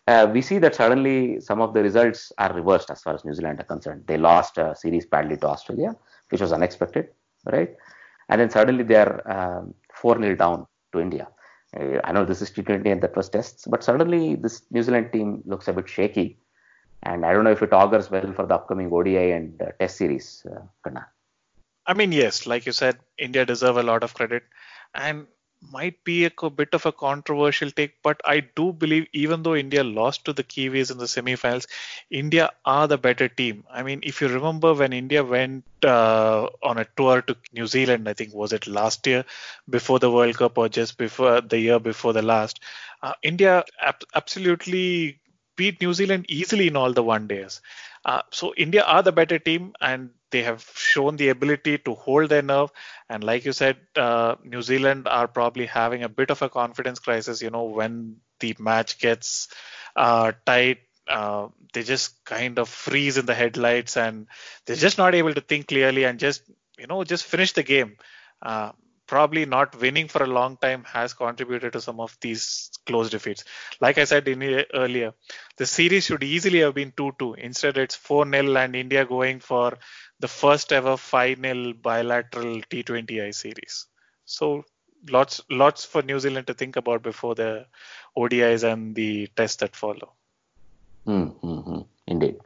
[0.08, 3.34] Uh, we see that suddenly some of the results are reversed as far as New
[3.34, 4.04] Zealand are concerned.
[4.08, 5.96] They lost a series badly to Australia,
[6.30, 7.10] which was unexpected,
[7.46, 7.76] right?
[8.30, 11.28] And then suddenly they are um, 4 0 down to India.
[11.78, 15.12] Uh, I know this is T20 and that was tests, but suddenly this New Zealand
[15.14, 16.40] team looks a bit shaky.
[17.04, 19.98] And I don't know if it augurs well for the upcoming ODI and uh, Test
[19.98, 21.00] series, uh.
[21.86, 24.44] I mean, yes, like you said, India deserve a lot of credit,
[24.94, 25.28] and
[25.62, 29.56] might be a co- bit of a controversial take, but I do believe even though
[29.56, 31.68] India lost to the Kiwis in the semi-finals,
[32.10, 33.66] India are the better team.
[33.70, 38.08] I mean, if you remember when India went uh, on a tour to New Zealand,
[38.08, 39.26] I think was it last year
[39.70, 42.60] before the World Cup or just before the year before the last,
[43.02, 45.20] uh, India ab- absolutely
[45.60, 47.62] beat New Zealand easily in all the one days.
[48.06, 52.30] Uh, so India are the better team, and they have shown the ability to hold
[52.30, 52.72] their nerve.
[53.10, 57.00] And like you said, uh, New Zealand are probably having a bit of a confidence
[57.00, 57.42] crisis.
[57.42, 59.50] You know, when the match gets
[59.96, 64.28] uh, tight, uh, they just kind of freeze in the headlights, and
[64.66, 66.44] they're just not able to think clearly and just
[66.78, 67.98] you know just finish the game.
[69.10, 73.44] Probably not winning for a long time has contributed to some of these close defeats.
[73.82, 75.14] Like I said in, earlier,
[75.58, 77.40] the series should easily have been 2-2.
[77.40, 79.80] Instead, it's 4-0 and India going for
[80.20, 83.88] the first ever 5-0 bilateral T20I series.
[84.26, 84.64] So
[85.10, 87.66] lots lots for New Zealand to think about before the
[88.16, 90.14] ODIs and the tests that follow.
[91.08, 91.80] Mm-hmm.
[92.06, 92.40] Indeed.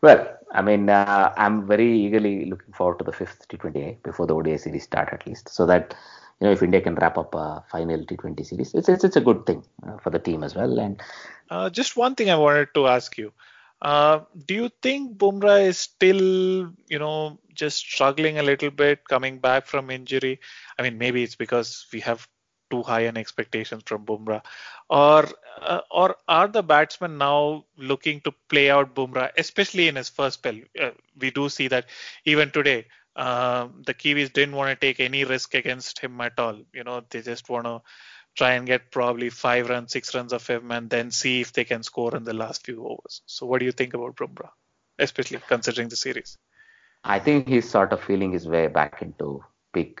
[0.00, 4.34] Well, I mean, uh, I'm very eagerly looking forward to the fifth T20I before the
[4.34, 5.94] ODI series start at least, so that
[6.40, 9.20] you know if India can wrap up a final T20 series, it's it's, it's a
[9.20, 10.78] good thing uh, for the team as well.
[10.78, 11.02] And
[11.50, 13.32] uh, just one thing I wanted to ask you:
[13.82, 19.38] uh, Do you think Bumrah is still, you know, just struggling a little bit coming
[19.38, 20.40] back from injury?
[20.78, 22.28] I mean, maybe it's because we have
[22.70, 24.42] too high an expectations from Bumrah,
[24.88, 25.28] or
[25.60, 30.38] uh, or are the batsmen now looking to play out Bumrah, especially in his first
[30.38, 30.58] spell?
[30.80, 31.86] Uh, we do see that
[32.24, 36.60] even today, uh, the Kiwis didn't want to take any risk against him at all.
[36.72, 37.82] You know, they just want to
[38.34, 41.64] try and get probably five runs, six runs of him, and then see if they
[41.64, 43.22] can score in the last few overs.
[43.26, 44.50] So, what do you think about Bumrah,
[44.98, 46.36] especially considering the series?
[47.04, 50.00] I think he's sort of feeling his way back into peak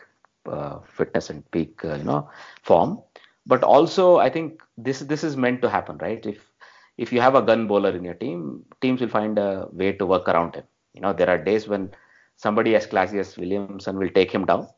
[0.84, 2.28] fitness and peak, uh, you know,
[2.62, 3.00] form.
[3.46, 6.24] But also, I think this this is meant to happen, right?
[6.24, 6.50] If
[6.96, 10.06] if you have a gun bowler in your team, teams will find a way to
[10.06, 10.64] work around him.
[10.94, 11.90] You know, there are days when
[12.36, 14.68] somebody as classy as Williamson will take him down,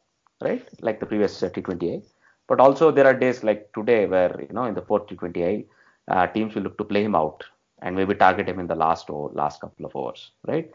[0.43, 0.67] right?
[0.81, 2.03] Like the previous T20I.
[2.49, 5.67] But also there are days like today where you know in the fourth T20I,
[6.09, 7.45] uh, teams will look to play him out
[7.83, 10.71] and maybe target him in the last or last couple of hours right?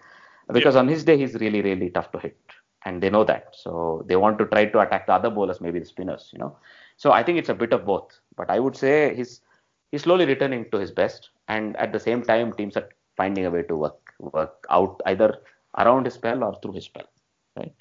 [0.52, 2.38] Because on his day he's really really tough to hit,
[2.86, 3.48] and they know that.
[3.54, 6.56] So they want to try to attack the other bowlers, maybe the spinners, you know.
[6.98, 8.20] So I think it's a bit of both.
[8.36, 9.42] But I would say he's
[9.92, 13.52] he's slowly returning to his best, and at the same time, teams are finding a
[13.52, 15.40] way to work work out either
[15.78, 17.08] around his spell or through his spell,
[17.58, 17.74] right?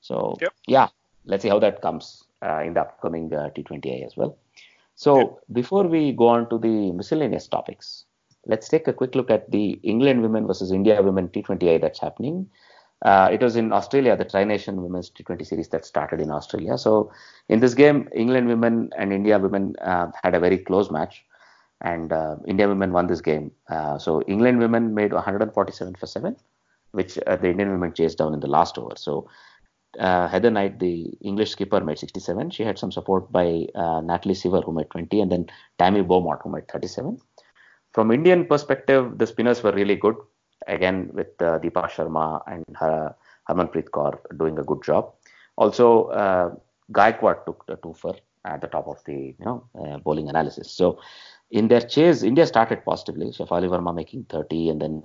[0.00, 0.54] So Yep.
[0.66, 0.88] yeah,
[1.26, 4.36] let's see how that comes uh, in the upcoming uh, T20I as well.
[4.94, 8.04] So before we go on to the miscellaneous topics,
[8.46, 12.48] let's take a quick look at the England women versus India women T20I that's happening.
[13.04, 16.78] Uh, it was in Australia, the Tri Nation Women's T20 series that started in Australia.
[16.78, 17.12] So
[17.48, 21.22] in this game, England women and India women uh, had a very close match,
[21.82, 23.52] and uh, India women won this game.
[23.68, 26.36] Uh, so England women made 147 for seven,
[26.92, 28.94] which uh, the Indian women chased down in the last over.
[28.96, 29.28] So
[29.98, 32.50] uh, Heather Knight, the English skipper, made 67.
[32.50, 35.46] She had some support by Natalie Sciver, who made 20, and then
[35.78, 37.18] Tammy Beaumont, who made 37.
[37.92, 40.16] From Indian perspective, the spinners were really good.
[40.66, 43.14] Again, with uh, Deepti Sharma and her,
[43.48, 45.12] Harmanpreet Kaur doing a good job.
[45.56, 46.54] Also, uh,
[46.92, 48.14] Gaikwad took the two for
[48.44, 50.70] at the top of the you know uh, bowling analysis.
[50.70, 50.98] So
[51.50, 53.26] in their chase, India started positively.
[53.26, 55.02] Shafali Verma making 30, and then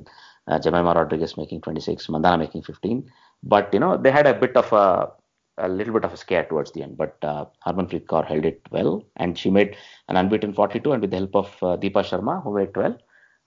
[0.47, 3.09] uh, Jemimah Rodrigues making 26, Mandhana making 15.
[3.43, 5.11] But you know they had a bit of a
[5.57, 6.97] a little bit of a scare towards the end.
[6.97, 9.75] But uh, Harmanpreet Kaur held it well, and she made
[10.07, 12.97] an unbeaten 42, and with the help of uh, Deepti Sharma, who made 12, la-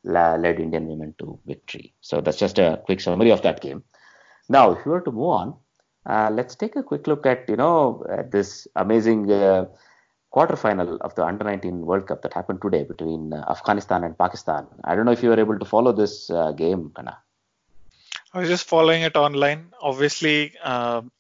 [0.05, 1.95] led Indian women to victory.
[2.01, 3.83] So that's just a quick summary of that game.
[4.49, 5.55] Now, if you were to move on,
[6.07, 9.67] uh, let's take a quick look at you know uh, this amazing uh,
[10.35, 14.67] quarterfinal of the Under 19 World Cup that happened today between uh, Afghanistan and Pakistan.
[14.85, 17.19] I don't know if you were able to follow this uh, game, Kanna.
[18.35, 19.73] I was just following it online.
[19.81, 21.13] Obviously, um,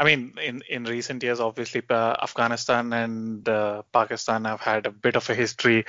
[0.00, 4.90] I mean, in, in recent years, obviously, uh, Afghanistan and uh, Pakistan have had a
[4.90, 5.84] bit of a history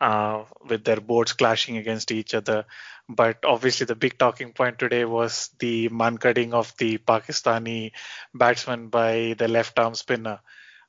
[0.00, 2.64] uh, with their boards clashing against each other.
[3.08, 7.90] But obviously, the big talking point today was the Mankading of the Pakistani
[8.32, 10.38] batsman by the left arm spinner.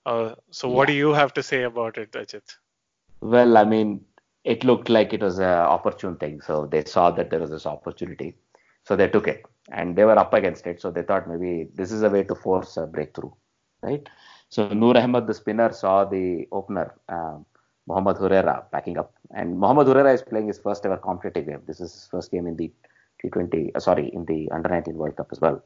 [0.06, 2.58] Uh, so, what do you have to say about it, Ajit?
[3.22, 4.06] Well, I mean,
[4.48, 6.42] it looked like it was an opportune thing.
[6.42, 8.36] So they saw that there was this opportunity.
[8.88, 10.80] So they took it and they were up against it.
[10.82, 13.32] So they thought maybe this is a way to force a breakthrough,
[13.82, 14.08] right?
[14.48, 17.46] So Noor Ahmed, the spinner, saw the opener, um,
[17.86, 19.14] Mohammad Hurera, backing up.
[19.32, 21.62] And Mohammad Hurera is playing his first ever competitive game.
[21.68, 22.72] This is his first game in the
[23.22, 25.62] T20, uh, sorry, in the Under 19 World Cup as well.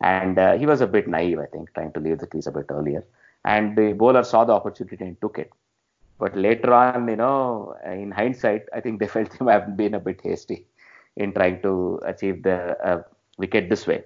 [0.00, 2.52] And uh, he was a bit naive, I think, trying to leave the crease a
[2.52, 3.04] bit earlier.
[3.44, 5.50] And the bowler saw the opportunity and took it.
[6.20, 9.94] But later on, you know, in hindsight, I think they felt they might have been
[9.94, 10.66] a bit hasty
[11.16, 13.02] in trying to achieve the uh,
[13.38, 14.04] wicket this way.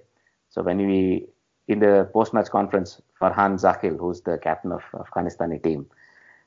[0.49, 1.27] So when we
[1.67, 5.85] in the post-match conference, Farhan Zakhil, who's the captain of Afghanistani team,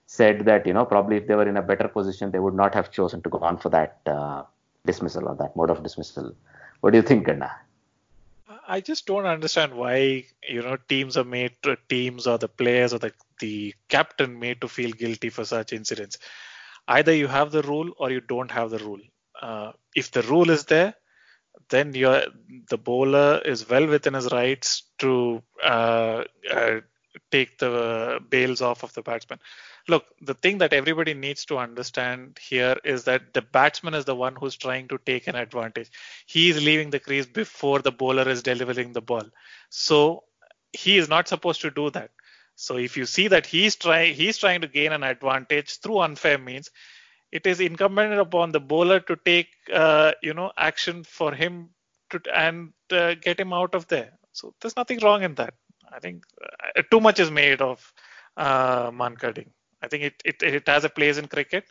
[0.07, 2.75] said that you know probably if they were in a better position, they would not
[2.75, 4.43] have chosen to go on for that uh,
[4.87, 6.35] dismissal or that mode of dismissal.
[6.81, 7.51] What do you think, Kanna?
[8.67, 12.93] I just don't understand why you know teams are made to, teams or the players
[12.93, 16.19] or the the captain made to feel guilty for such incidents.
[16.89, 19.01] Either you have the rule or you don't have the rule.
[19.41, 20.95] Uh, if the rule is there,
[21.69, 22.23] then you're,
[22.69, 26.81] the bowler is well within his rights to uh, uh,
[27.31, 29.39] take the bails off of the batsman.
[29.89, 34.15] Look, the thing that everybody needs to understand here is that the batsman is the
[34.15, 35.91] one who's trying to take an advantage.
[36.27, 39.25] He is leaving the crease before the bowler is delivering the ball.
[39.71, 40.25] So
[40.73, 42.11] he is not supposed to do that.
[42.55, 46.39] So if you see that he's trying he's trying to gain an advantage through unfair
[46.39, 46.71] means,
[47.33, 51.71] it is incumbent upon the bowler to take uh, you know action for him
[52.11, 54.13] to and uh, get him out of there.
[54.33, 55.55] So there's nothing wrong in that.
[55.93, 57.93] I think uh, too much is made of
[58.37, 59.49] uh, Mankading.
[59.83, 61.65] I think it, it it has a place in cricket,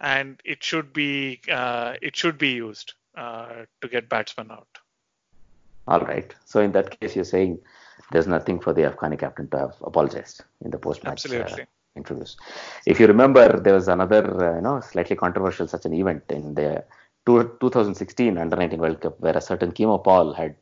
[0.00, 4.68] and it should be uh, it should be used uh, to get batsmen out.
[5.86, 6.34] All right.
[6.44, 7.58] So in that case, you're saying
[8.12, 11.66] there's nothing for the Afghani captain to have apologized in the post-match uh, Absolutely.
[11.94, 12.36] Interviews.
[12.86, 16.54] If you remember, there was another, uh, you know, slightly controversial such an event in
[16.54, 16.84] the
[17.26, 20.56] two, 2016 Under-19 World Cup where a certain Keemo Paul had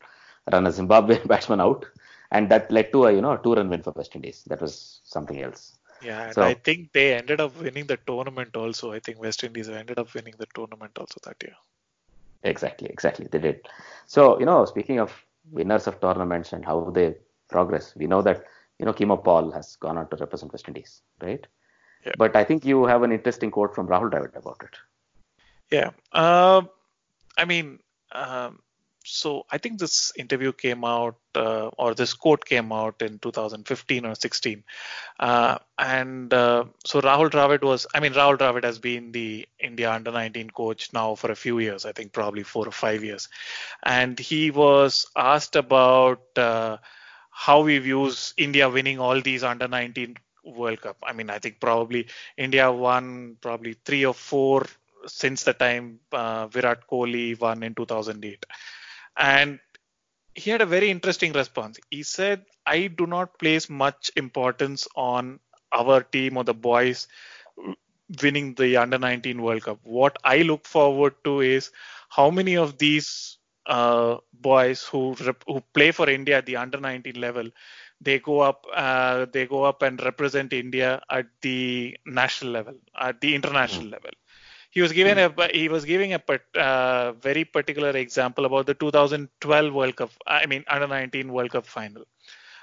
[0.52, 1.86] run a Zimbabwe batsman out,
[2.32, 4.42] and that led to a, you know, two-run win for West Indies.
[4.48, 5.78] That was something else.
[6.02, 8.92] Yeah, and So- I think they ended up winning the tournament also.
[8.92, 11.54] I think West Indies ended up winning the tournament also that year.
[12.42, 13.28] Exactly, exactly.
[13.30, 13.68] They did.
[14.06, 15.12] So, you know, speaking of
[15.50, 17.16] winners of tournaments and how they
[17.48, 18.44] progress, we know that,
[18.80, 21.46] you know, Keemo Paul has gone on to represent West Indies, right?
[22.04, 22.12] Yeah.
[22.16, 24.78] But I think you have an interesting quote from Rahul Dravid about it.
[25.70, 25.90] Yeah.
[26.12, 26.70] Um,
[27.36, 27.78] I mean,
[28.12, 28.60] um,
[29.04, 34.06] so I think this interview came out, uh, or this quote came out in 2015
[34.06, 34.64] or 16.
[35.18, 39.92] Uh, and uh, so Rahul Dravid was, I mean, Rahul Dravid has been the India
[39.92, 43.28] under 19 coach now for a few years, I think probably four or five years.
[43.82, 46.78] And he was asked about uh,
[47.40, 50.14] how we views India winning all these under 19
[50.44, 50.98] World Cup.
[51.02, 54.66] I mean, I think probably India won probably three or four
[55.06, 58.44] since the time uh, Virat Kohli won in 2008.
[59.16, 59.58] And
[60.34, 61.78] he had a very interesting response.
[61.90, 65.40] He said, I do not place much importance on
[65.72, 67.08] our team or the boys
[68.22, 69.78] winning the under 19 World Cup.
[69.82, 71.70] What I look forward to is
[72.10, 73.38] how many of these
[73.70, 77.48] uh, boys who rep- who play for India at the under 19 level
[78.00, 82.74] they go up uh, they go up and represent India at the national level
[83.08, 83.92] at the international mm.
[83.92, 84.10] level
[84.70, 85.26] he was given mm.
[85.26, 86.20] a he was giving a
[86.68, 91.66] uh, very particular example about the 2012 World Cup I mean under 19 World Cup
[91.66, 92.04] final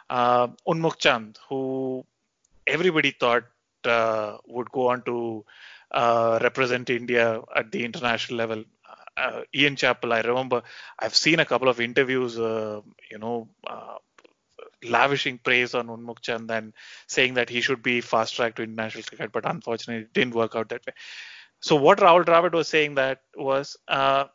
[0.09, 0.47] uh,
[1.05, 2.05] Chand who
[2.65, 3.45] everybody thought
[3.85, 5.45] uh, would go on to
[5.91, 8.63] uh, represent India at the international level
[9.17, 10.63] uh, Ian Chappell, I remember
[10.99, 13.97] I've seen a couple of interviews, uh, you know, uh,
[14.83, 16.73] lavishing praise on Unmukt Chand and
[17.07, 20.55] saying that he should be fast tracked to international cricket, but unfortunately it didn't work
[20.55, 20.93] out that way.
[21.61, 24.25] So what Rahul Dravid was saying that was uh,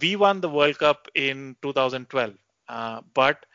[0.00, 2.34] we won the World Cup in 2012,
[2.68, 3.46] uh, but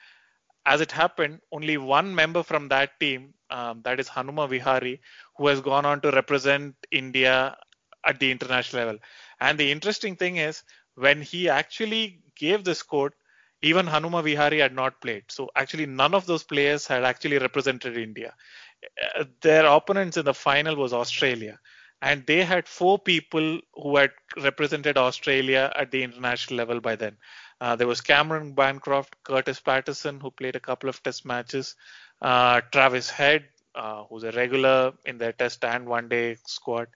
[0.66, 5.02] as it happened, only one member from that team, um, that is Hanuma Vihari,
[5.38, 7.58] who has gone on to represent India
[8.06, 9.00] at the international level.
[9.42, 10.64] And the interesting thing is,
[10.96, 13.14] when he actually gave this quote,
[13.64, 15.24] even Hanuma Vihari had not played.
[15.30, 18.34] So actually, none of those players had actually represented India.
[19.16, 21.60] Uh, their opponents in the final was Australia,
[22.02, 27.18] and they had four people who had represented Australia at the international level by then.
[27.60, 31.76] Uh, there was Cameron Bancroft, Kurtis Patterson, who played a couple of Test matches,
[32.22, 33.46] uh, Travis Head,
[33.76, 36.88] uh, who's a regular in their Test and One Day squad,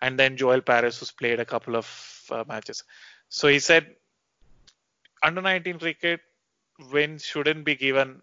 [0.00, 2.84] and then Joel Paris, who's played a couple of uh, matches.
[3.28, 3.94] So he said
[5.22, 6.20] under 19 cricket
[6.90, 8.20] wins shouldn't be given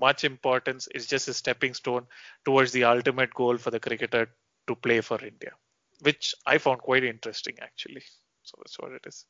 [0.00, 0.88] much importance.
[0.94, 2.06] It's just a stepping stone
[2.44, 4.28] towards the ultimate goal for the cricketer
[4.66, 5.52] to play for India,
[6.00, 8.02] which I found quite interesting actually.
[8.42, 9.24] So that's what it is.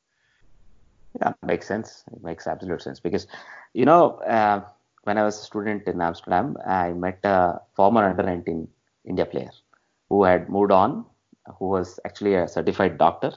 [1.21, 2.03] Yeah, makes sense.
[2.13, 3.27] It makes absolute sense because,
[3.73, 4.65] you know, uh,
[5.05, 8.69] when I was a student in Amsterdam, I met a former under 19
[9.07, 9.51] India player
[10.09, 11.05] who had moved on,
[11.59, 13.33] who was actually a certified doctor,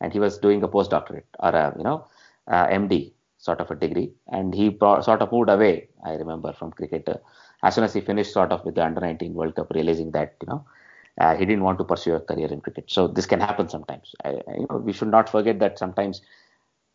[0.00, 2.06] and he was doing a postdoctorate or a, you know,
[2.48, 5.88] uh, MD sort of a degree, and he sort of moved away.
[6.04, 7.16] I remember from cricket uh,
[7.62, 10.36] as soon as he finished sort of with the under 19 World Cup, realizing that
[10.42, 10.64] you know
[11.18, 12.84] uh, he didn't want to pursue a career in cricket.
[12.88, 14.14] So this can happen sometimes.
[14.24, 16.22] I, you know, we should not forget that sometimes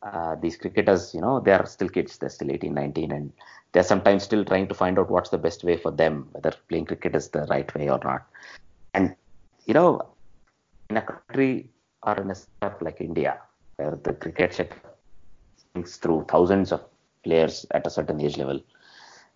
[0.05, 2.17] uh, these cricketers, you know, they are still kids.
[2.17, 3.33] They're still 18, 19, and
[3.71, 6.85] they're sometimes still trying to find out what's the best way for them, whether playing
[6.85, 8.25] cricket is the right way or not.
[8.93, 9.15] And
[9.65, 10.07] you know,
[10.89, 11.69] in a country
[12.03, 13.39] or in a setup like India,
[13.77, 14.79] where the cricket sector
[15.85, 16.83] through thousands of
[17.23, 18.61] players at a certain age level,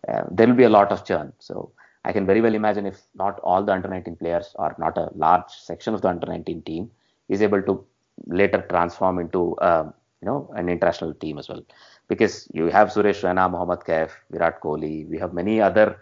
[0.07, 1.33] uh, there will be a lot of churn.
[1.39, 1.71] So
[2.05, 5.09] I can very well imagine if not all the under 19 players or not a
[5.15, 6.91] large section of the under 19 team
[7.27, 7.83] is able to
[8.27, 9.91] later transform into uh,
[10.21, 11.63] you know an international team as well,
[12.07, 15.07] because you have Suresh Raina, Mohammad Kaif, Virat Kohli.
[15.07, 15.97] We have many other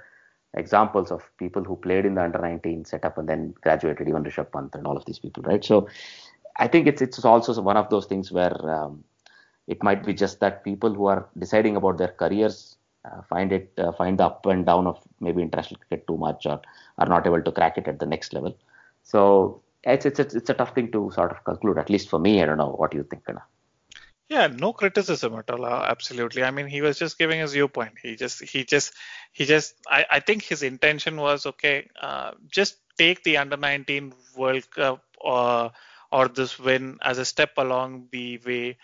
[0.53, 4.51] examples of people who played in the under 19 setup and then graduated, even Rishabh
[4.51, 5.63] Pant and all of these people, right?
[5.63, 5.87] So
[6.57, 9.03] I think it's it's also one of those things where um,
[9.67, 13.71] it might be just that people who are deciding about their careers uh, find it
[13.77, 16.59] uh, find the up and down of maybe international cricket too much or
[16.97, 18.57] are not able to crack it at the next level.
[19.03, 21.77] So it's it's it's, it's a tough thing to sort of conclude.
[21.77, 23.43] At least for me, I don't know what you think, Kanna.
[24.29, 25.65] Yeah, no criticism at all.
[25.65, 26.43] Uh, absolutely.
[26.43, 27.93] I mean, he was just giving his viewpoint.
[28.01, 28.93] He just, he just,
[29.31, 29.75] he just.
[29.89, 31.89] I, I think his intention was okay.
[32.01, 35.71] Uh, just take the under 19 World Cup or
[36.11, 38.77] or this win as a step along the way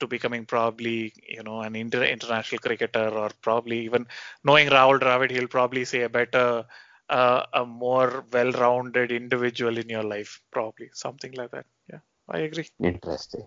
[0.00, 4.06] to becoming probably you know an inter- international cricketer or probably even
[4.44, 6.64] knowing Rahul Dravid, he'll probably say a better,
[7.10, 11.66] uh, a more well-rounded individual in your life, probably something like that.
[11.92, 12.68] Yeah, I agree.
[12.80, 13.46] Interesting,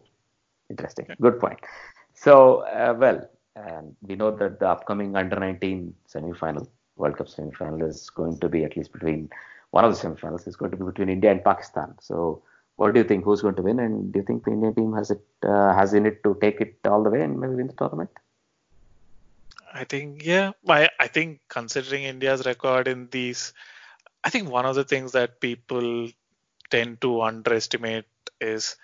[0.71, 1.05] interesting.
[1.09, 1.15] Yeah.
[1.19, 1.59] Good point.
[2.13, 2.33] So
[2.81, 8.09] uh, well, um, we know that the upcoming under 19 semi-final, World Cup semi-final, is
[8.09, 9.29] going to be at least between
[9.71, 11.95] one of the semi-finals is going to be between India and Pakistan.
[11.99, 12.41] So
[12.75, 13.23] what do you think?
[13.23, 13.79] Who's going to win?
[13.79, 16.61] And do you think the Indian team has it uh, has in it to take
[16.61, 18.09] it all the way and maybe win the tournament?
[19.73, 20.51] I think yeah.
[20.67, 23.53] I I think considering India's record in these,
[24.23, 26.09] I think one of the things that people
[26.69, 28.05] tend to underestimate
[28.39, 28.75] is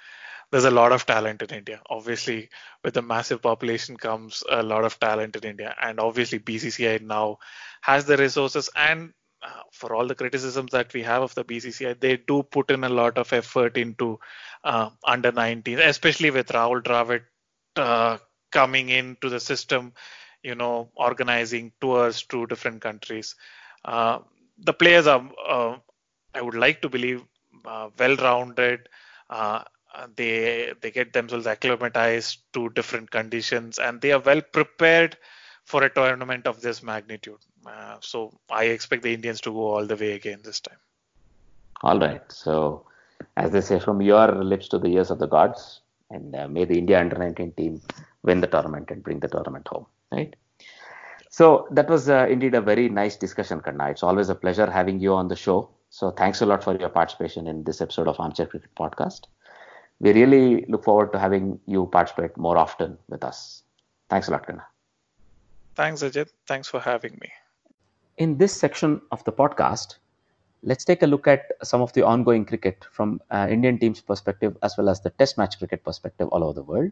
[0.51, 1.81] there's a lot of talent in India.
[1.89, 2.49] Obviously,
[2.83, 7.37] with a massive population comes a lot of talent in India, and obviously BCCI now
[7.81, 11.93] has the resources and uh, for all the criticisms that we have of the BCCI,
[11.99, 14.19] they do put in a lot of effort into
[14.63, 17.21] uh, under 19, especially with Rahul Dravid
[17.75, 18.17] uh,
[18.51, 19.93] coming into the system,
[20.43, 23.35] you know, organizing tours to different countries.
[23.85, 24.19] Uh,
[24.57, 25.77] the players are, uh,
[26.33, 27.23] I would like to believe,
[27.65, 28.89] uh, well-rounded.
[29.29, 29.63] Uh,
[30.15, 35.17] they they get themselves acclimatized to different conditions, and they are well prepared
[35.65, 37.39] for a tournament of this magnitude.
[37.65, 40.77] Uh, so I expect the Indians to go all the way again this time.
[41.81, 42.21] All right.
[42.31, 42.85] So,
[43.35, 46.65] as they say, from your lips to the ears of the gods, and uh, may
[46.65, 47.81] the India under 19 team
[48.23, 49.85] win the tournament and bring the tournament home.
[50.11, 50.35] Right.
[51.29, 53.89] So that was uh, indeed a very nice discussion, Kanna.
[53.89, 55.69] It's always a pleasure having you on the show.
[55.89, 59.25] So thanks a lot for your participation in this episode of Armchair Cricket Podcast.
[59.99, 63.63] We really look forward to having you participate more often with us.
[64.09, 64.65] Thanks a lot, Kanna.
[65.75, 66.29] Thanks, Ajit.
[66.47, 67.31] Thanks for having me.
[68.17, 69.97] In this section of the podcast,
[70.63, 74.57] let's take a look at some of the ongoing cricket from uh, Indian team's perspective
[74.63, 76.91] as well as the test match cricket perspective all over the world.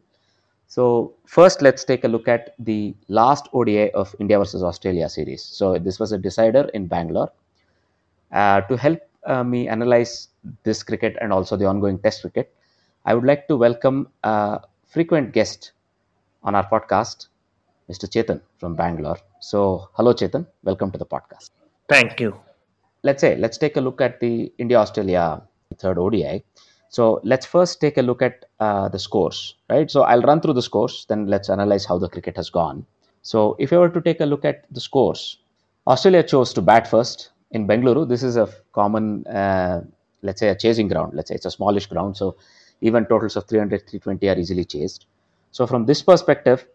[0.67, 5.43] So first, let's take a look at the last ODI of India versus Australia series.
[5.43, 7.31] So this was a decider in Bangalore.
[8.31, 10.29] Uh, to help uh, me analyze
[10.63, 12.53] this cricket and also the ongoing test cricket,
[13.05, 15.73] I would like to welcome a frequent guest
[16.43, 17.27] on our podcast,
[17.87, 18.07] Mr.
[18.07, 19.19] Chetan from Bangalore.
[19.39, 20.47] So hello, Chetan.
[20.63, 21.51] Welcome to the podcast.
[21.87, 22.39] Thank you.
[23.03, 25.43] Let's say let's take a look at the India Australia
[25.77, 26.43] third ODI.
[26.89, 29.89] So let's first take a look at uh, the scores, right?
[29.91, 32.85] So I'll run through the scores, then let's analyze how the cricket has gone.
[33.21, 35.37] So if I were to take a look at the scores,
[35.85, 38.07] Australia chose to bat first in Bengaluru.
[38.07, 39.81] This is a common, uh,
[40.23, 41.13] let's say, a chasing ground.
[41.13, 42.35] Let's say it's a smallish ground, so
[42.87, 45.07] even totals of 300, 320 are easily chased.
[45.51, 46.65] So from this perspective,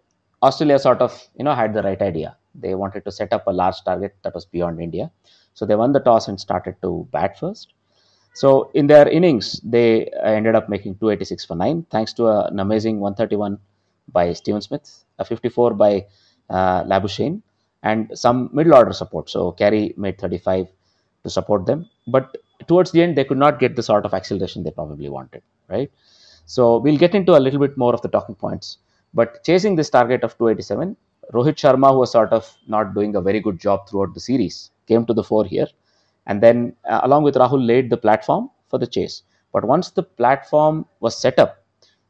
[0.42, 2.36] Australia sort of, you know, had the right idea.
[2.54, 5.10] They wanted to set up a large target that was beyond India.
[5.54, 7.74] So they won the toss and started to bat first.
[8.34, 13.00] So in their innings, they ended up making 286 for 9, thanks to an amazing
[13.00, 13.58] 131
[14.12, 16.06] by Steven Smith, a 54 by
[16.48, 17.42] uh, Labuschagne,
[17.82, 19.30] and some middle order support.
[19.30, 20.68] So Carey made 35
[21.24, 21.88] to support them.
[22.06, 22.36] But
[22.66, 25.90] towards the end, they could not get the sort of acceleration they probably wanted, right?
[26.46, 28.78] So we'll get into a little bit more of the talking points.
[29.14, 30.96] But chasing this target of 287,
[31.32, 34.70] Rohit Sharma, who was sort of not doing a very good job throughout the series,
[34.86, 35.66] came to the fore here
[36.26, 39.22] and then uh, along with Rahul laid the platform for the chase.
[39.52, 41.64] But once the platform was set up,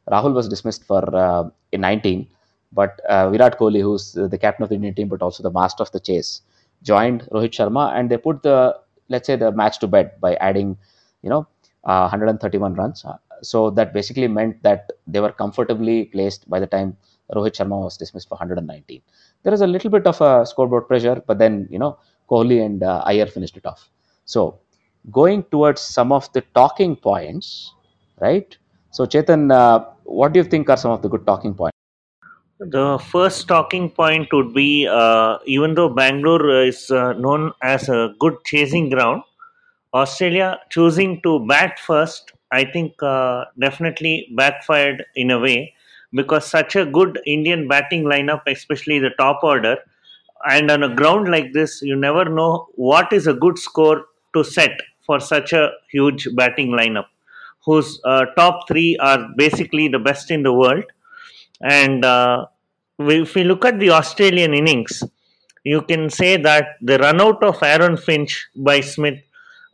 [0.09, 2.27] Rahul was dismissed for uh, in 19.
[2.73, 5.83] But uh, Virat Kohli, who's the captain of the Indian team, but also the master
[5.83, 6.41] of the chase,
[6.83, 8.77] joined Rohit Sharma, and they put the
[9.09, 10.77] let's say the match to bed by adding,
[11.21, 11.47] you know,
[11.81, 13.05] 131 runs.
[13.41, 16.97] So that basically meant that they were comfortably placed by the time
[17.33, 19.01] Rohit Sharma was dismissed for 119.
[19.43, 21.97] There is a little bit of a scoreboard pressure, but then you know
[22.29, 23.89] Kohli and uh, Iyer finished it off.
[24.25, 24.59] So,
[25.11, 27.73] going towards some of the talking points,
[28.19, 28.55] right?
[28.91, 31.77] So, Chetan, uh, what do you think are some of the good talking points?
[32.59, 38.13] The first talking point would be uh, even though Bangalore is uh, known as a
[38.19, 39.23] good chasing ground,
[39.93, 45.73] Australia choosing to bat first, I think uh, definitely backfired in a way
[46.13, 49.77] because such a good Indian batting lineup, especially the top order,
[50.49, 54.43] and on a ground like this, you never know what is a good score to
[54.43, 54.71] set
[55.05, 57.05] for such a huge batting lineup,
[57.65, 60.83] whose uh, top three are basically the best in the world.
[61.61, 62.47] And uh,
[62.99, 65.03] if we look at the Australian innings,
[65.63, 69.19] you can say that the run out of Aaron Finch by Smith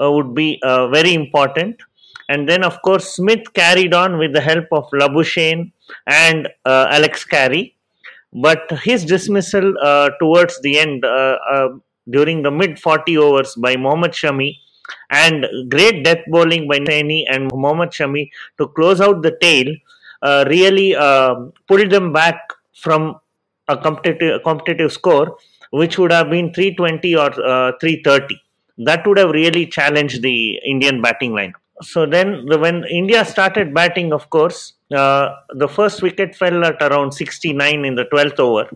[0.01, 1.82] uh, would be uh, very important.
[2.30, 5.71] And then, of course, Smith carried on with the help of Labuschagne
[6.05, 7.75] and uh, Alex Carey.
[8.34, 11.05] But his dismissal uh, towards the end
[12.09, 14.57] during the mid 40 overs by Mohammad Shami
[15.09, 19.67] and great death bowling by Saini and Mohammad Shami to close out the tail
[20.21, 21.36] uh, really uh,
[21.67, 22.39] pulled them back
[22.73, 23.19] from
[23.67, 25.38] a competitive, competitive score
[25.71, 28.41] which would have been 320 or uh, 330
[28.78, 31.53] that would have really challenged the Indian batting line.
[31.82, 36.82] So then, the, when India started batting, of course, uh, the first wicket fell at
[36.82, 38.69] around 69 in the 12th over,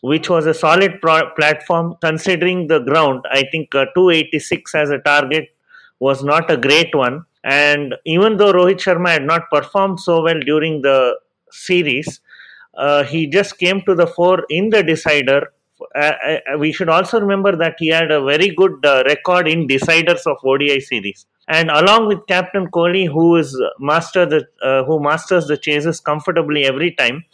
[0.00, 3.24] which was a solid pro- platform considering the ground.
[3.30, 5.54] I think uh, 286 as a target
[6.00, 7.24] was not a great one.
[7.44, 11.16] And even though Rohit Sharma had not performed so well during the
[11.50, 12.20] series,
[12.76, 15.52] uh, he just came to the fore in the decider.
[15.94, 19.66] Uh, uh we should also remember that he had a very good uh, record in
[19.68, 21.26] deciders of ODI series.
[21.48, 26.64] And along with Captain Kohli, who is master the uh, who masters the chases comfortably
[26.64, 27.24] every time,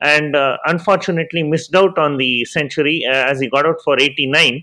[0.00, 4.62] and uh, unfortunately missed out on the century uh, as he got out for 89.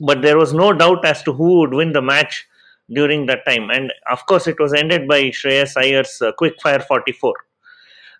[0.00, 2.46] But there was no doubt as to who would win the match
[2.90, 3.70] during that time.
[3.70, 7.34] And of course, it was ended by Shreyas Iyer's uh, quick fire 44.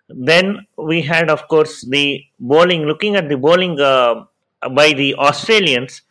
[0.09, 2.83] Then we had, of course, the bowling.
[2.83, 4.25] Looking at the bowling uh,
[4.67, 6.01] by the Australians,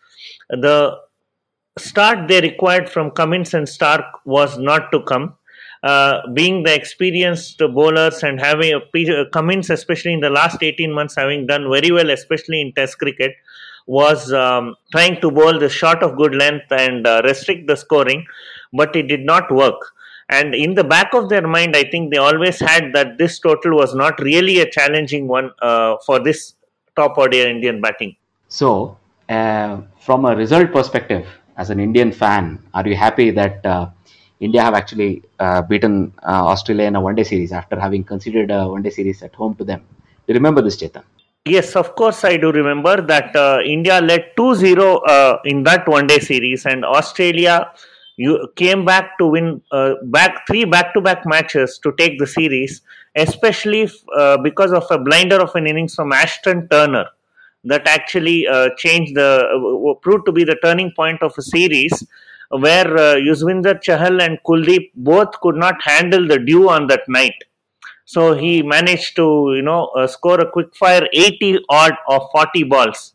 [0.51, 0.99] the
[1.79, 5.35] start they required from Cummins and Starc was not to come.
[5.85, 11.15] Uh, being the experienced bowlers and having a Cummins, especially in the last 18 months,
[11.15, 13.33] having done very well, especially in Test cricket,
[13.87, 18.27] was um, trying to bowl the shot of good length and uh, restrict the scoring,
[18.73, 19.81] but it did not work.
[20.29, 23.77] And in the back of their mind, I think they always had that this total
[23.77, 26.55] was not really a challenging one uh, for this
[26.97, 28.17] top order Indian batting.
[28.49, 28.97] So,
[29.29, 31.27] uh, from a result perspective,
[31.57, 33.91] as an Indian fan, are you happy that uh,
[34.41, 38.51] India have actually uh, beaten uh, Australia in a one day series after having considered
[38.51, 39.81] a one day series at home to them?
[39.81, 41.03] Do you remember this, Chetan?
[41.45, 45.87] Yes, of course, I do remember that uh, India led 2 0 uh, in that
[45.87, 47.71] one day series, and Australia
[48.17, 52.27] you came back to win uh, back three back to back matches to take the
[52.27, 52.81] series,
[53.15, 57.07] especially uh, because of a blinder of an innings from Ashton Turner
[57.69, 62.05] that actually uh, changed the proved to be the turning point of a series
[62.51, 67.35] where uh, Yuzvendra Chahal and Kuldeep both could not handle the dew on that night.
[68.05, 72.65] So he managed to, you know, uh, score a quick fire 80 odd of 40
[72.65, 73.13] balls.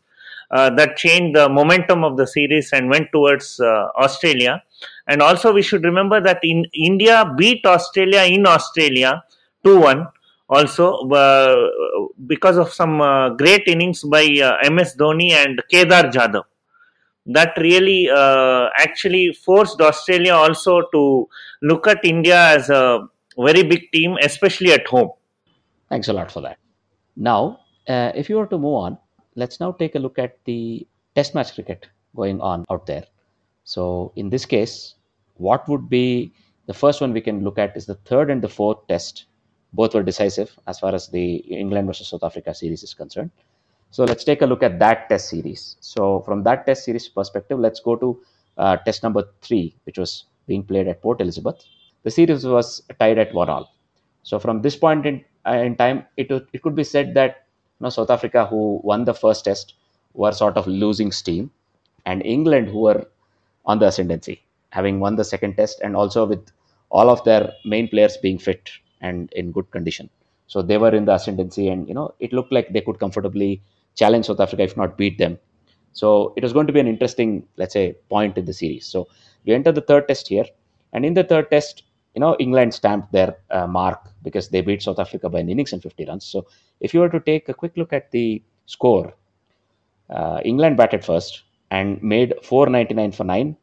[0.50, 4.62] Uh, that changed the momentum of the series and went towards uh, Australia.
[5.08, 9.24] And also, we should remember that in India beat Australia in Australia
[9.64, 10.06] 2 1
[10.48, 11.70] also uh,
[12.26, 16.44] because of some uh, great innings by uh, MS Dhoni and Kedar Jadhav
[17.26, 21.28] that really uh, actually forced Australia also to
[21.62, 23.06] look at India as a
[23.38, 25.10] very big team, especially at home.
[25.88, 26.58] Thanks a lot for that.
[27.16, 28.98] Now, uh, if you were to move on,
[29.36, 33.04] let's now take a look at the test match cricket going on out there.
[33.64, 34.94] So, in this case,
[35.34, 36.32] what would be
[36.66, 39.26] the first one we can look at is the third and the fourth test.
[39.74, 43.30] Both were decisive as far as the England versus South Africa series is concerned.
[43.90, 45.76] So let's take a look at that test series.
[45.80, 48.22] So from that test series perspective, let's go to
[48.56, 51.64] uh, test number three, which was being played at Port Elizabeth.
[52.04, 53.74] The series was tied at one all.
[54.22, 57.46] So from this point in, uh, in time, it, it could be said that
[57.80, 59.74] you know, South Africa, who won the first test,
[60.12, 61.50] were sort of losing steam,
[62.06, 63.06] and England, who were
[63.66, 66.46] on the ascendancy, having won the second test, and also with
[66.90, 68.70] all of their main players being fit
[69.08, 70.10] and in good condition.
[70.46, 73.50] So they were in the ascendancy, and you know it looked like they could comfortably
[74.02, 75.38] challenge South Africa, if not beat them.
[75.92, 78.86] So it was going to be an interesting, let's say, point in the series.
[78.94, 79.08] So
[79.44, 80.46] we enter the third test here,
[80.92, 81.84] and in the third test,
[82.14, 85.72] you know, England stamped their uh, mark because they beat South Africa by an innings
[85.72, 86.24] and 50 runs.
[86.24, 86.46] So
[86.80, 89.14] if you were to take a quick look at the score,
[90.10, 93.56] uh, England batted first and made 499 for nine.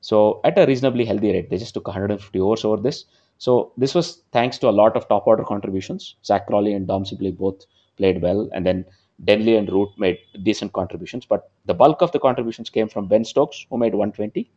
[0.00, 3.04] So at a reasonably healthy rate, they just took 150 overs over this.
[3.38, 6.16] So this was thanks to a lot of top order contributions.
[6.24, 7.66] Zak Crawley and Dom Sibley both
[7.96, 8.84] played well, and then
[9.24, 13.24] Denley and Root made decent contributions, but the bulk of the contributions came from Ben
[13.24, 14.50] Stokes, who made 120,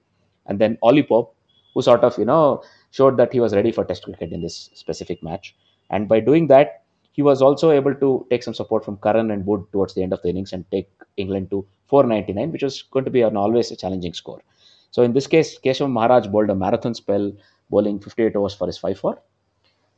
[0.48, 1.36] and then Ollie Pope,
[1.74, 2.62] who sort of, you know,
[2.92, 5.56] showed that he was ready for Test cricket in this specific match.
[5.90, 9.46] And by doing that, he was also able to take some support from Curran and
[9.46, 13.06] Wood towards the end of the innings and take England to 499, which was going
[13.06, 14.42] to be an always a challenging score.
[14.92, 17.32] So in this case, Keshav Maharaj bowled a marathon spell,
[17.70, 19.22] bowling 58 overs for his 5 4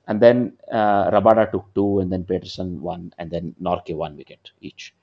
[0.07, 4.51] and then uh, Rabada took two, and then Paterson one, and then Nortje one wicket
[4.61, 4.93] each.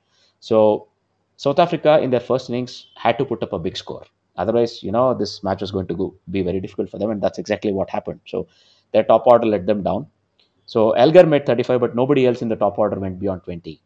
[0.40, 0.88] So
[1.36, 4.04] South Africa in their first innings had to put up a big score.
[4.36, 7.22] Otherwise, you know, this match was going to go, be very difficult for them, and
[7.22, 8.20] that's exactly what happened.
[8.26, 8.48] So
[8.92, 10.06] their top order let them down.
[10.66, 13.80] So Elgar made 35, but nobody else in the top order went beyond 20.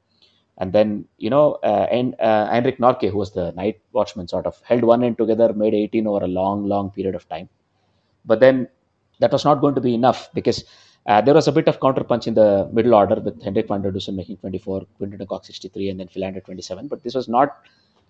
[0.59, 4.47] And then, you know, uh, and uh, Anrich Nortje, who was the night watchman, sort
[4.47, 7.49] of held one end together, made 18 over a long, long period of time.
[8.25, 8.69] But then
[9.21, 10.65] that was not going to be enough because
[11.07, 13.91] uh, there was a bit of counterpunch in the middle order with Hendrik van der
[13.91, 16.89] Dussen making 24, Quinton de Kock 63, and then Philander 27.
[16.89, 17.59] But this was not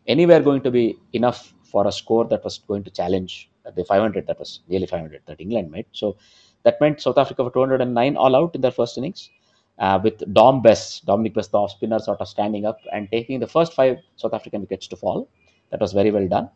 [0.06, 4.26] anywhere going to be enough for a score that was going to challenge the 500
[4.26, 5.86] that was nearly 500 that England made.
[5.92, 6.16] So
[6.64, 9.30] that meant South Africa were 209 all out in their first innings.
[9.78, 13.40] Uh, with Dom Bess, Dominic Bess, the off spinner, sort of standing up and taking
[13.40, 15.28] the first five South African wickets to fall.
[15.70, 16.50] That was very well done.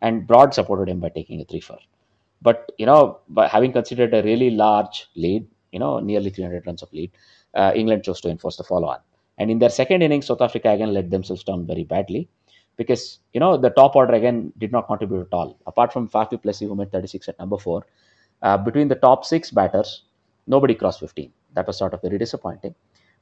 [0.00, 1.78] And Broad supported him by taking a 3 4.
[2.42, 6.82] But, you know, by having considered a really large lead, you know, nearly 300 runs
[6.82, 7.10] of lead,
[7.54, 8.98] uh, England chose to enforce the follow on.
[9.38, 12.28] And in their second innings, South Africa again let themselves down very badly
[12.76, 15.58] because, you know, the top order again did not contribute at all.
[15.66, 17.86] Apart from Faf du Plessis, who made 36 at number four,
[18.42, 20.02] uh, between the top six batters,
[20.46, 21.32] nobody crossed 15.
[21.54, 22.74] That was sort of very disappointing.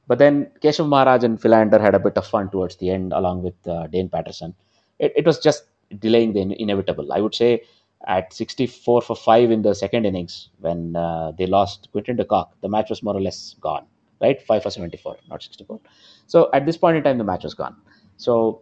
[0.07, 3.43] But then Keshav Maharaj and Philander had a bit of fun towards the end, along
[3.43, 4.53] with uh, Dane Paterson.
[4.99, 5.63] It, it was just
[5.99, 7.13] delaying the inevitable.
[7.13, 7.63] I would say
[8.07, 12.53] at 64 for 5 in the second innings when uh, they lost Quinton de Kock,
[12.61, 13.85] the match was more or less gone,
[14.21, 14.41] right?
[14.41, 15.79] 5 for 74, not 64.
[16.27, 17.75] So at this point in time, the match was gone.
[18.17, 18.61] So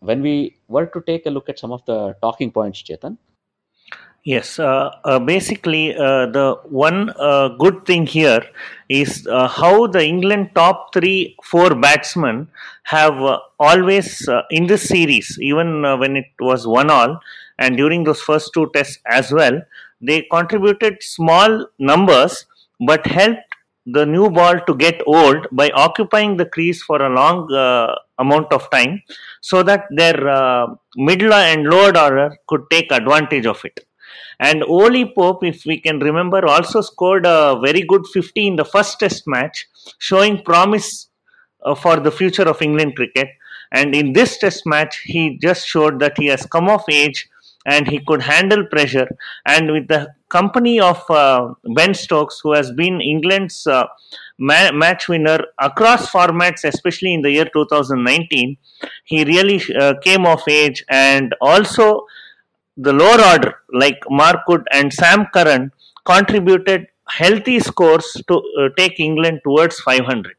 [0.00, 3.18] when we were to take a look at some of the talking points, Chetan,
[4.26, 8.42] Yes, uh, uh, basically, uh, the one uh, good thing here
[8.88, 12.48] is uh, how the England top three, four batsmen
[12.82, 13.14] have
[13.60, 17.20] always in this series, even when it was one all,
[17.58, 19.60] and during those first two tests as well,
[20.00, 22.46] they contributed small numbers
[22.80, 23.40] but helped
[23.86, 28.52] the new ball to get old by occupying the crease for a long uh, amount
[28.52, 29.00] of time
[29.40, 33.86] so that their uh, middle and lower order could take advantage of it.
[34.38, 38.64] And Ollie Pope, if we can remember, also scored a very good 50 in the
[38.64, 39.66] first test match,
[39.98, 41.08] showing promise
[41.62, 43.28] uh, for the future of England cricket.
[43.72, 47.28] And in this test match, he just showed that he has come of age
[47.66, 49.08] and he could handle pressure.
[49.44, 53.86] And with the company of uh, Ben Stokes, who has been England's uh,
[54.38, 58.56] ma- match winner across formats, especially in the year 2019,
[59.04, 60.84] he really uh, came of age.
[60.88, 62.06] And also,
[62.76, 65.72] the lower order, like Mark Wood and Sam Curran,
[66.04, 70.36] contributed healthy scores to uh, take England towards 500.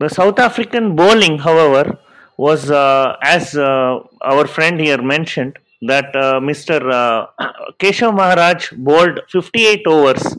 [0.00, 1.98] The South African bowling, however,
[2.36, 5.56] was uh, as uh, our friend here mentioned
[5.86, 6.78] that uh, Mr.
[6.92, 7.26] Uh,
[7.78, 10.36] Keshav Maharaj bowled 58 overs,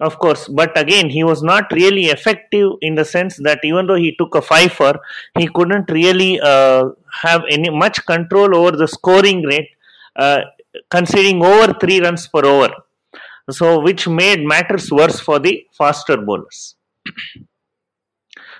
[0.00, 3.96] of course, but again he was not really effective in the sense that even though
[3.96, 4.98] he took a fifer,
[5.38, 6.90] he couldn't really uh,
[7.22, 9.68] have any much control over the scoring rate,
[10.90, 12.70] conceding over three runs per over.
[13.50, 16.74] So, which made matters worse for the faster bowlers.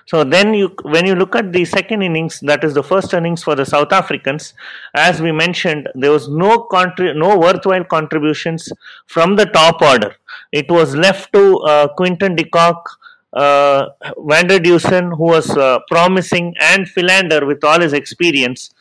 [0.09, 3.43] So then you when you look at the second innings, that is the first innings
[3.43, 4.55] for the South Africans,
[4.95, 8.71] as we mentioned, there was no contri- no worthwhile contributions
[9.05, 10.15] from the top order.
[10.51, 12.89] It was left to uh, Quinton de Kock,
[13.33, 18.71] uh, van der Dussen, who was uh, promising, and Philander with all his experience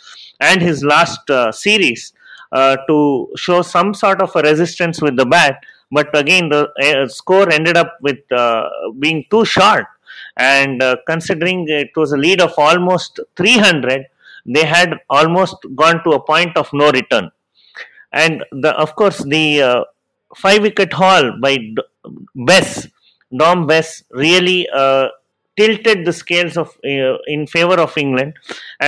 [0.40, 2.14] and his last uh, series
[2.52, 5.60] uh, to show some sort of a resistance with the bat.
[5.90, 8.66] But again, the uh, score ended up with uh,
[8.98, 9.84] being too short
[10.38, 14.06] and uh, considering it was a lead of almost 300
[14.46, 17.30] they had almost gone to a point of no return.
[18.12, 19.84] And the of course the uh,
[20.36, 21.76] five wicket haul by D-
[22.34, 22.88] bess
[23.36, 25.08] dom bess really uh,
[25.58, 28.34] tilted the scales of uh, in favor of england.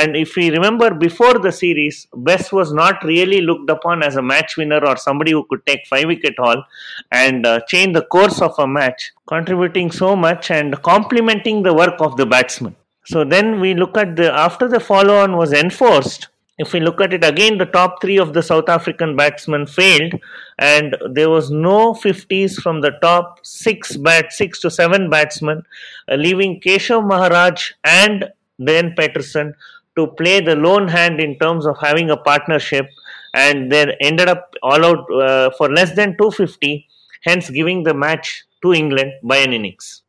[0.01, 4.27] And if we remember before the series bess was not really looked upon as a
[4.33, 6.63] match winner or somebody who could take five wicket haul
[7.11, 12.01] and uh, change the course of a match contributing so much and complementing the work
[12.01, 12.77] of the batsman.
[13.05, 16.29] So then we look at the after the follow on was enforced
[16.61, 20.13] if we look at it again, the top three of the South African batsmen failed,
[20.59, 25.63] and there was no 50s from the top six bat, six to seven batsmen,
[26.11, 28.27] uh, leaving Keshav Maharaj and
[28.63, 29.55] Dane Paterson
[29.97, 32.87] to play the lone hand in terms of having a partnership,
[33.33, 36.87] and they ended up all out uh, for less than 250,
[37.23, 40.03] hence giving the match to England by an innings.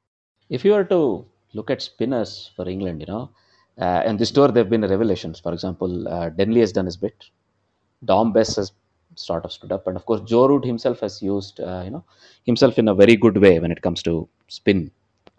[0.49, 3.29] If you were to look at spinners for England, you know,
[3.79, 5.39] uh, and this tour there have been revelations.
[5.39, 7.25] For example, uh, Denley has done his bit.
[8.05, 8.71] Dom Bess has
[9.15, 12.03] sort of stood up, and of course Joe Root himself has used uh, you know
[12.45, 14.91] himself in a very good way when it comes to spin,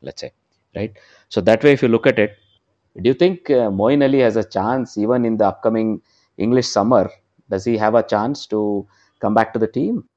[0.02, 0.32] let's say,
[0.76, 0.92] right?
[1.28, 2.36] So that way, if you look at it,
[2.96, 6.00] do you think uh, Moeen Ali has a chance even in the upcoming
[6.38, 7.10] English summer?
[7.50, 8.86] Does he have a chance to
[9.20, 10.08] come back to the team?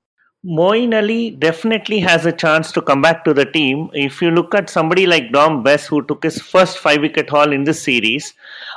[0.46, 3.90] Moeen Ali definitely has a chance to come back to the team.
[3.94, 7.52] If you look at somebody like Dom Bess, who took his first five wicket haul
[7.52, 8.32] in this series,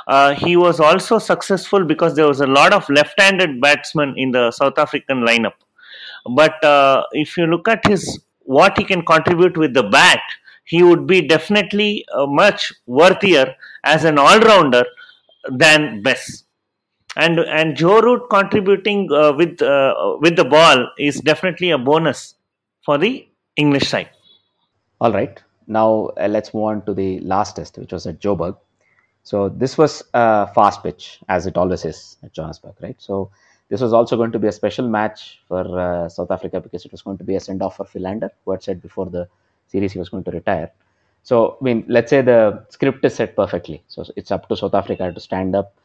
[0.07, 4.31] uh, he was also successful because there was a lot of left handed batsmen in
[4.31, 5.53] the South African lineup.
[6.35, 10.21] But uh, if you look at his what he can contribute with the bat,
[10.63, 14.85] he would be definitely uh, much worthier as an all rounder
[15.51, 16.45] than Bess
[17.25, 22.35] and and Joe Root contributing uh, with uh, with the ball is definitely a bonus
[22.85, 24.09] for the English side.
[25.01, 25.41] All right.
[25.67, 28.57] Now uh, let's move on to the last test, which was at Joburg.
[29.23, 32.95] So this was a fast pitch, as it always is at Johannesburg, right?
[32.99, 33.29] So
[33.69, 36.91] this was also going to be a special match for uh, South Africa because it
[36.91, 39.27] was going to be a send off for Philander, who had said before the
[39.67, 40.71] series he was going to retire.
[41.23, 43.83] So I mean, let's say the script is set perfectly.
[43.87, 45.75] So it's up to South Africa to stand up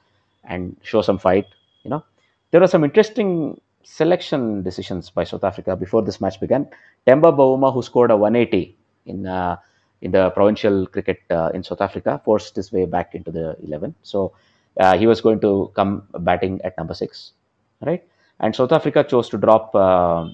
[0.48, 1.46] and show some fight.
[1.82, 2.04] You know,
[2.50, 6.66] there were some interesting selection decisions by South Africa before this match began.
[7.06, 8.76] Temba Bavuma, who scored a 180
[9.06, 9.56] in uh,
[10.00, 13.94] in the provincial cricket uh, in South Africa, forced his way back into the 11.
[14.02, 14.32] So
[14.78, 17.32] uh, he was going to come batting at number six,
[17.80, 18.02] right?
[18.40, 20.28] And South Africa chose to drop uh,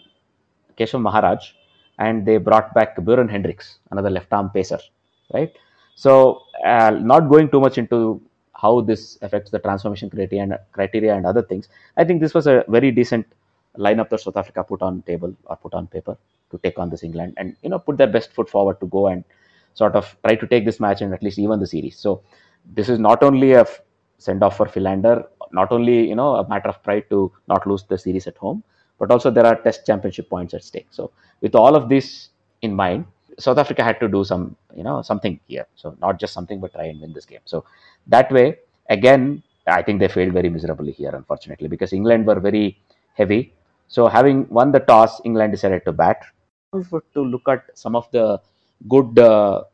[0.77, 1.53] Keshav Maharaj,
[1.99, 4.79] and they brought back Beuran Hendricks, another left-arm pacer,
[5.33, 5.53] right?
[5.95, 8.23] So uh, not going too much into
[8.61, 11.69] how this affects the transformation criteria and criteria and other things.
[11.97, 13.27] I think this was a very decent
[13.79, 16.17] lineup that South Africa put on table or put on paper
[16.51, 19.07] to take on this England, and you know put their best foot forward to go
[19.09, 19.25] and
[19.75, 21.97] sort of try to take this match and at least even the series.
[21.97, 22.23] So
[22.75, 23.67] this is not only a
[24.19, 27.85] send off for Philander, not only you know a matter of pride to not lose
[27.85, 28.63] the series at home,
[28.99, 30.89] but also there are Test Championship points at stake.
[30.91, 32.31] So with all of this
[32.63, 33.07] in mind,
[33.41, 35.67] South Africa had to do some you know something here.
[35.75, 37.41] So not just something, but try and win this game.
[37.45, 37.65] So
[38.07, 42.79] that way, again, I think they failed very miserably here, unfortunately, because England were very
[43.15, 43.55] heavy.
[43.89, 46.23] So having won the toss, England decided to bat.
[46.73, 48.41] To look at some of the
[48.89, 49.65] good uh,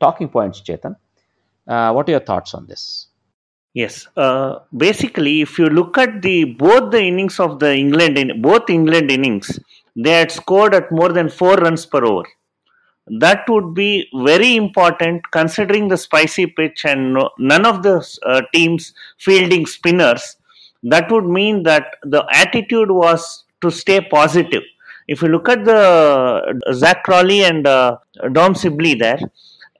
[0.00, 0.96] talking points, Chetan,
[1.68, 3.08] uh, what are your thoughts on this?
[3.74, 8.40] Yes, uh, basically, if you look at the both the innings of the England in
[8.40, 9.60] both England innings,
[9.94, 12.24] they had scored at more than four runs per over.
[13.08, 18.42] That would be very important considering the spicy pitch and no, none of the uh,
[18.52, 20.36] teams fielding spinners.
[20.82, 24.62] That would mean that the attitude was to stay positive.
[25.08, 27.98] If you look at the uh, Zak Crawley and uh,
[28.32, 29.20] Dom Sibley there,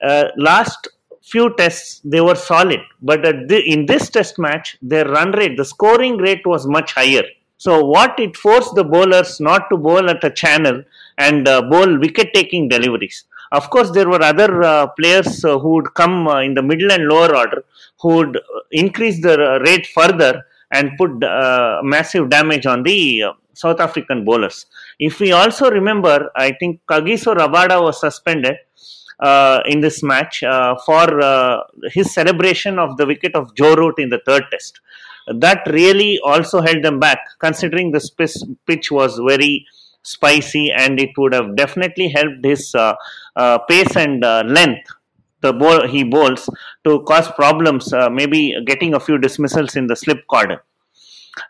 [0.01, 0.87] uh, last
[1.21, 5.65] few tests they were solid, but the, in this test match, their run rate, the
[5.65, 7.23] scoring rate was much higher.
[7.57, 10.83] So what it forced the bowlers not to bowl at a channel
[11.17, 13.25] and uh, bowl wicket-taking deliveries.
[13.51, 16.91] Of course, there were other uh, players uh, who would come uh, in the middle
[16.91, 17.63] and lower order
[18.01, 18.39] who would
[18.71, 24.65] increase the rate further and put uh, massive damage on the uh, South African bowlers.
[24.99, 28.57] If we also remember, I think Kagiso Rabada was suspended
[29.19, 33.95] uh, in this match uh, for uh, his celebration of the wicket of Joe Root
[33.97, 34.79] in the third test.
[35.35, 39.65] That really also held them back, considering the pitch was very
[40.03, 42.93] spicy and it would have definitely helped his uh,
[43.35, 44.87] uh, pace and uh, length
[45.41, 46.49] the ball he bowls
[46.83, 50.57] to cause problems maybe getting a few dismissals in the slip cordon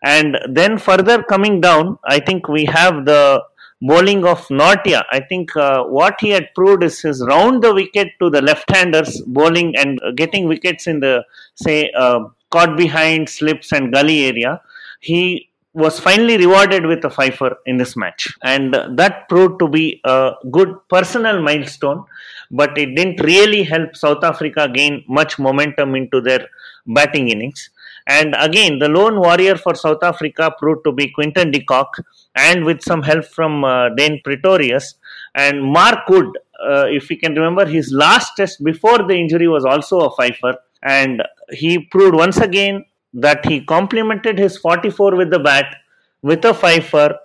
[0.03, 3.41] and then further coming down i think we have the
[3.81, 5.03] bowling of Nortje.
[5.11, 9.21] I think uh, what he had proved is his round the wicket to the left-handers
[9.27, 11.23] bowling and getting wickets in the
[11.55, 14.61] say uh, caught behind slips and gully area.
[15.01, 20.01] He was finally rewarded with a fifer in this match, and that proved to be
[20.03, 22.03] a good personal milestone.
[22.49, 26.47] But it didn't really help South Africa gain much momentum into their
[26.87, 27.69] batting innings.
[28.07, 31.97] And again, the lone warrior for South Africa proved to be Quinton de Kock,
[32.35, 34.95] and with some help from uh, Dane Pretorius
[35.35, 36.37] and Mark Wood.
[36.65, 40.55] Uh, if you can remember, his last test before the injury was also a fifer,
[40.81, 41.21] and
[41.51, 45.75] he proved once again that he complemented his 44 with the bat
[46.21, 47.15] with a fifer,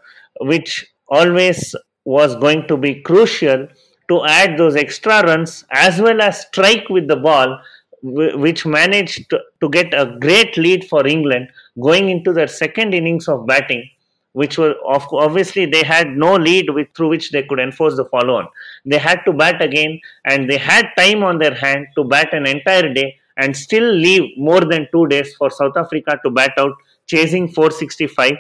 [0.41, 3.69] which always was going to be crucial
[4.09, 7.59] to add those extra runs as well as strike with the ball
[8.03, 11.49] which managed to, get a great lead for England
[11.81, 13.89] going into their second innings of batting,
[14.33, 18.35] which were obviously they had no lead with, through which they could enforce the follow
[18.35, 18.49] on.
[18.85, 22.47] They had to bat again, and they had time on their hand to bat an
[22.47, 26.73] entire day and still leave more than two days for South Africa to bat out,
[27.07, 28.33] chasing 465,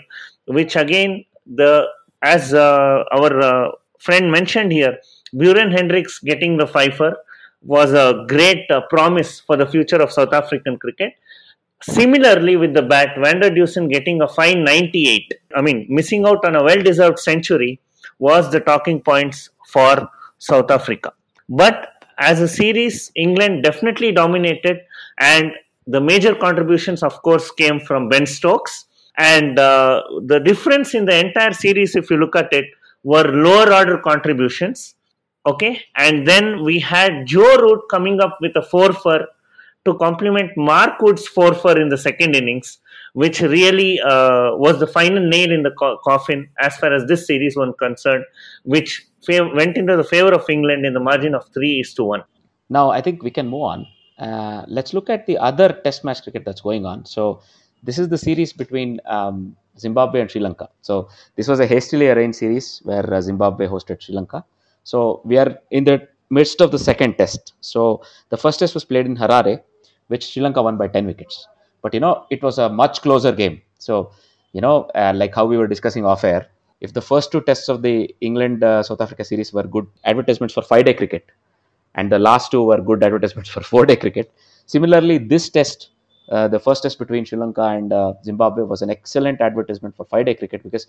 [0.47, 1.87] which again the
[2.23, 4.97] as uh, our uh, friend mentioned here,
[5.35, 7.17] Beuran Hendricks getting the fifer
[7.63, 11.15] was a great uh, promise for the future of South African cricket.
[11.83, 16.45] Similarly, with the bat, Van der Dussen getting a fine 98, I mean, missing out
[16.45, 17.81] on a well deserved century
[18.19, 21.13] was the talking points for South Africa.
[21.49, 21.92] But
[22.31, 24.79] as a series, England definitely dominated,
[25.19, 25.53] and
[25.87, 28.87] the major contributions, of course, came from Ben Stokes.
[29.19, 32.67] And uh, the difference in the entire series, if you look at it,
[33.05, 34.95] were lower order contributions
[35.45, 39.27] Okay, and then we had Joe Root coming up with a four for
[39.85, 42.79] to complement Mark Wood's four for in the second innings,
[43.15, 47.27] which really uh, was the final nail in the co- coffin as far as this
[47.27, 48.25] series was concerned,
[48.63, 52.25] which went into the favor of England in the margin of three is to one.
[52.69, 53.87] Now I think we can move on.
[54.19, 57.05] Uh, let's look at the other Test match cricket that's going on.
[57.05, 57.41] So
[57.83, 60.69] this is the series between um, Zimbabwe and Sri Lanka.
[60.81, 64.45] So this was a hastily arranged series where uh, Zimbabwe hosted Sri Lanka.
[64.85, 67.55] So we are in the midst of the second test.
[67.61, 69.63] So the first test was played in Harare,
[70.09, 71.47] which Sri Lanka won by 10 wickets.
[71.83, 73.61] But you know, it was a much closer game.
[73.79, 74.13] So,
[74.53, 76.47] you know, uh, like how we were discussing off air,
[76.83, 80.53] if the first two tests of the England uh, South Africa series were good advertisements
[80.53, 81.25] for five day cricket,
[81.95, 84.33] and the last two were good advertisements for four day cricket,
[84.67, 85.91] similarly, this test,
[86.29, 90.05] uh, the first test between Sri Lanka and uh, Zimbabwe, was an excellent advertisement for
[90.07, 90.89] five day cricket because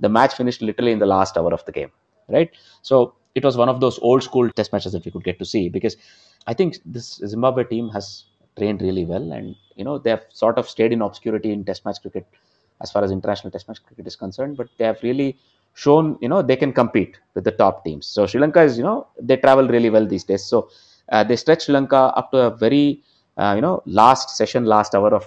[0.00, 1.90] the match finished literally in the last hour of the game,
[2.28, 2.50] right?
[2.80, 5.44] So it was one of those old school test matches that we could get to
[5.44, 5.96] see because
[6.46, 8.24] I think this Zimbabwe team has
[8.56, 11.84] trained really well and you know they have sort of stayed in obscurity in test
[11.84, 12.26] match cricket
[12.80, 15.36] as far as international test match cricket is concerned, but they have really
[15.74, 18.06] shown you know they can compete with the top teams.
[18.06, 20.44] So Sri Lanka is you know they travel really well these days.
[20.44, 20.70] So
[21.10, 23.02] uh, they stretched Sri Lanka up to a very
[23.36, 25.26] uh, you know last session, last hour of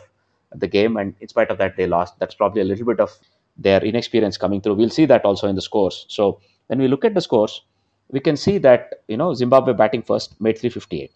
[0.55, 2.19] the game, and in spite of that they lost.
[2.19, 3.11] That's probably a little bit of
[3.57, 4.75] their inexperience coming through.
[4.75, 6.05] We'll see that also in the scores.
[6.09, 7.61] So when we look at the scores,
[8.09, 11.11] we can see that you know Zimbabwe batting first made 358.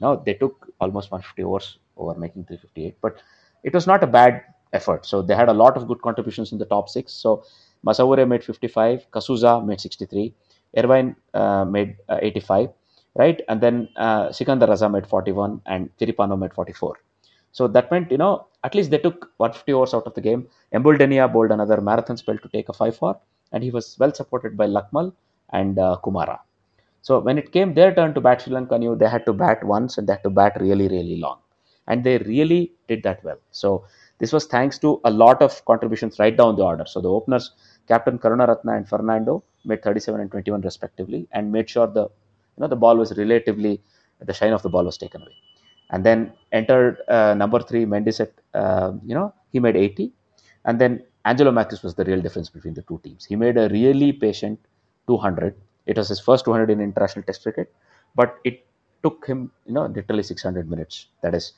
[0.00, 3.22] Now they took almost 150 overs over making 358, but
[3.62, 4.42] it was not a bad
[4.74, 5.06] effort.
[5.06, 7.12] So they had a lot of good contributions in the top six.
[7.12, 7.44] So
[7.86, 10.34] Masvaure made 55, Kasuza made 63,
[10.76, 12.70] Ervine uh, made uh, 85,
[13.16, 13.40] right?
[13.48, 16.96] And then uh, Sikandar Raza made 41 and Tiripano made 44.
[17.52, 20.48] So that meant, you know, at least they took 150 overs out of the game.
[20.72, 23.20] Embuldeniya bowled another marathon spell to take a 5 4,
[23.52, 25.12] and he was well supported by Lakmal
[25.52, 26.40] and uh, Kumara.
[27.02, 29.62] So when it came their turn to bat, Sri Lanka knew they had to bat
[29.62, 31.38] once and they had to bat really, really long.
[31.86, 33.38] And they really did that well.
[33.50, 33.84] So
[34.18, 36.84] this was thanks to a lot of contributions right down the order.
[36.86, 37.52] So the openers,
[37.88, 42.68] Captain Karunaratne and Fernando, made 37 and 21 respectively, and made sure the you know
[42.68, 43.80] the ball was relatively
[44.20, 45.34] the shine of the ball was taken away.
[45.90, 48.20] And then entered uh, number three Mendis
[48.54, 50.12] uh, you know he made 80,
[50.64, 53.24] and then Angelo Mathews was the real difference between the two teams.
[53.24, 54.58] He made a really patient
[55.08, 55.54] 200.
[55.86, 57.74] It was his first 200 in international Test cricket,
[58.14, 58.66] but it
[59.02, 61.06] took him you know literally 600 minutes.
[61.22, 61.52] That is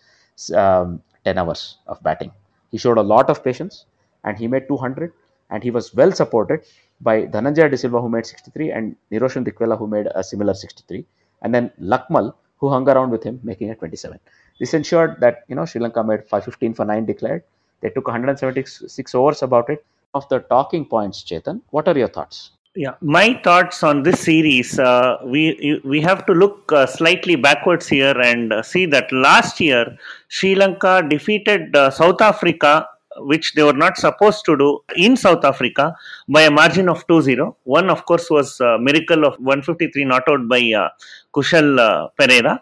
[0.55, 2.33] um, 10 hours of batting.
[2.77, 3.87] He showed a lot of patience,
[4.23, 5.11] and he made 200
[5.49, 6.61] and he was well supported
[7.01, 11.07] by Dhananjaya De Silva, who made 63, and Niroshan Dickwella, who made a similar 63,
[11.41, 14.21] and then Lakmal, who hung around with him, making it 27.
[14.61, 17.45] This ensured that you know Sri Lanka made 515 for 9 declared.
[17.81, 19.83] They took 176 overs about it.
[20.13, 22.51] Of the talking points, Chetan, what are your thoughts?
[22.77, 24.79] Yeah, my thoughts on this series.
[24.79, 29.61] Uh, we we have to look uh, slightly backwards here and uh, see that last
[29.61, 29.97] year
[30.29, 32.87] Sri Lanka defeated uh, South Africa
[33.19, 35.97] which they were not supposed to do in South Africa
[36.29, 37.55] by a margin of 2-0.
[37.65, 40.91] One, of course, was a miracle of 153 not out by uh,
[41.35, 42.61] Kusal uh, Perera.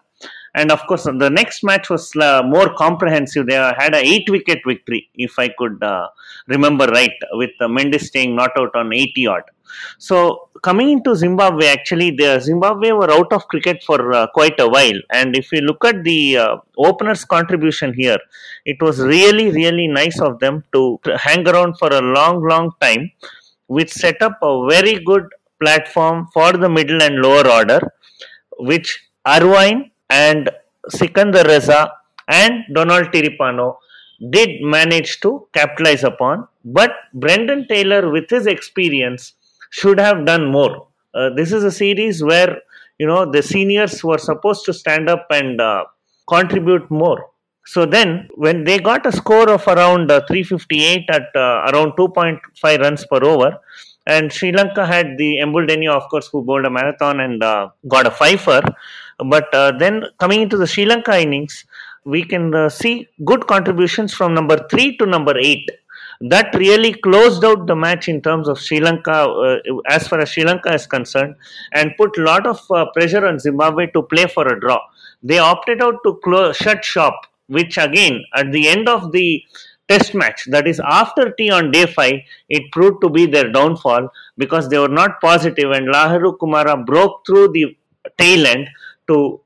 [0.55, 3.47] And of course, the next match was uh, more comprehensive.
[3.47, 6.09] They had a eight-wicket victory, if I could uh,
[6.47, 9.43] remember right, with uh, Mendis staying not out on 80 odd.
[9.99, 14.69] So coming into Zimbabwe, actually, the Zimbabwe were out of cricket for uh, quite a
[14.69, 15.01] while.
[15.11, 18.19] And if you look at the uh, openers' contribution here,
[18.65, 23.11] it was really, really nice of them to hang around for a long, long time,
[23.67, 25.27] which set up a very good
[25.61, 27.81] platform for the middle and lower order,
[28.59, 30.51] which Ervine and
[30.89, 31.91] Sikandar Raza
[32.29, 33.77] and Donald Tiripano
[34.31, 36.47] did manage to capitalize upon.
[36.65, 39.35] But Brendan Taylor, with his experience,
[39.71, 40.87] should have done more.
[41.15, 42.59] Uh, this is a series where
[42.99, 45.85] you know the seniors were supposed to stand up and uh,
[46.29, 47.31] contribute more.
[47.67, 52.79] So then, when they got a score of around uh, 358 at uh, around 2.5
[52.81, 53.59] runs per over,
[54.07, 58.07] and Sri Lanka had the Embuldeniya, of course, who bowled a marathon and uh, got
[58.07, 58.61] a fifer.
[59.19, 61.65] But uh, then coming into the Sri Lanka innings,
[62.05, 65.71] we can see good contributions from number three to number eight
[66.21, 69.59] that really closed out the match in terms of Sri Lanka, uh,
[69.89, 71.35] as far as Sri Lanka is concerned,
[71.73, 74.81] and put a lot of uh, pressure on Zimbabwe to play for a draw.
[75.23, 79.43] They opted out to close, shut shop, which again, at the end of the
[79.89, 82.15] test match, that is after tea on day 5,
[82.49, 84.09] it proved to be their downfall
[84.39, 87.77] because they were not positive, and Lahiru Kumara broke through the
[88.19, 88.69] tail end
[89.09, 89.41] to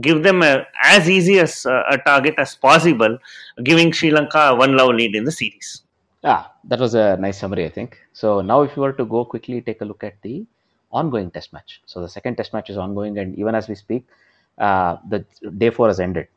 [0.00, 3.18] give them a, as easy as uh, a target as possible,
[3.64, 5.82] giving Sri Lanka a one love lead in the series.
[6.24, 7.98] Ah, that was a nice summary, I think.
[8.12, 10.44] So now, if you were to go quickly take a look at the
[10.90, 11.80] ongoing test match.
[11.86, 14.04] So the second test match is ongoing, and even as we speak,
[14.58, 15.24] uh, the
[15.58, 16.28] day four has ended,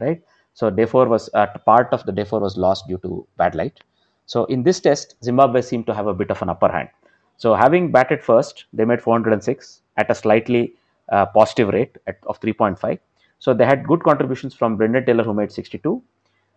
[0.00, 0.22] right?
[0.54, 3.54] So day four was uh, part of the day four was lost due to bad
[3.54, 3.80] light.
[4.24, 6.88] So in this test, Zimbabwe seemed to have a bit of an upper hand.
[7.36, 10.74] So having batted first, they made 406 at a slightly
[11.10, 12.98] uh, positive rate at, of 3.5.
[13.38, 16.02] So they had good contributions from Brendan Taylor, who made 62,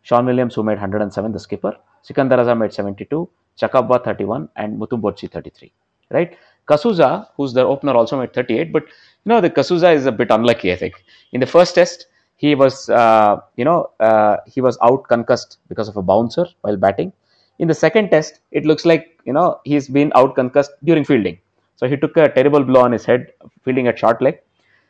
[0.04, 1.76] Sean Williams, who made 107, the skipper.
[2.02, 3.30] Sikandar Raza made 72,
[3.60, 5.72] Chakabva 31, and Mutombodzi 33.
[6.12, 6.38] Right?
[6.68, 8.72] Kasuza, who's the opener, also made 38.
[8.72, 8.90] But you
[9.26, 11.04] know, the Kasuza is a bit unlucky, I think.
[11.34, 15.90] In the first test, he was, uh, you know, uh, he was out concussed because
[15.90, 17.12] of a bouncer while batting.
[17.60, 21.38] In the second test, it looks like you know he's been out concussed during fielding.
[21.80, 23.32] So he took a terrible blow on his head
[23.64, 24.40] fielding at short leg.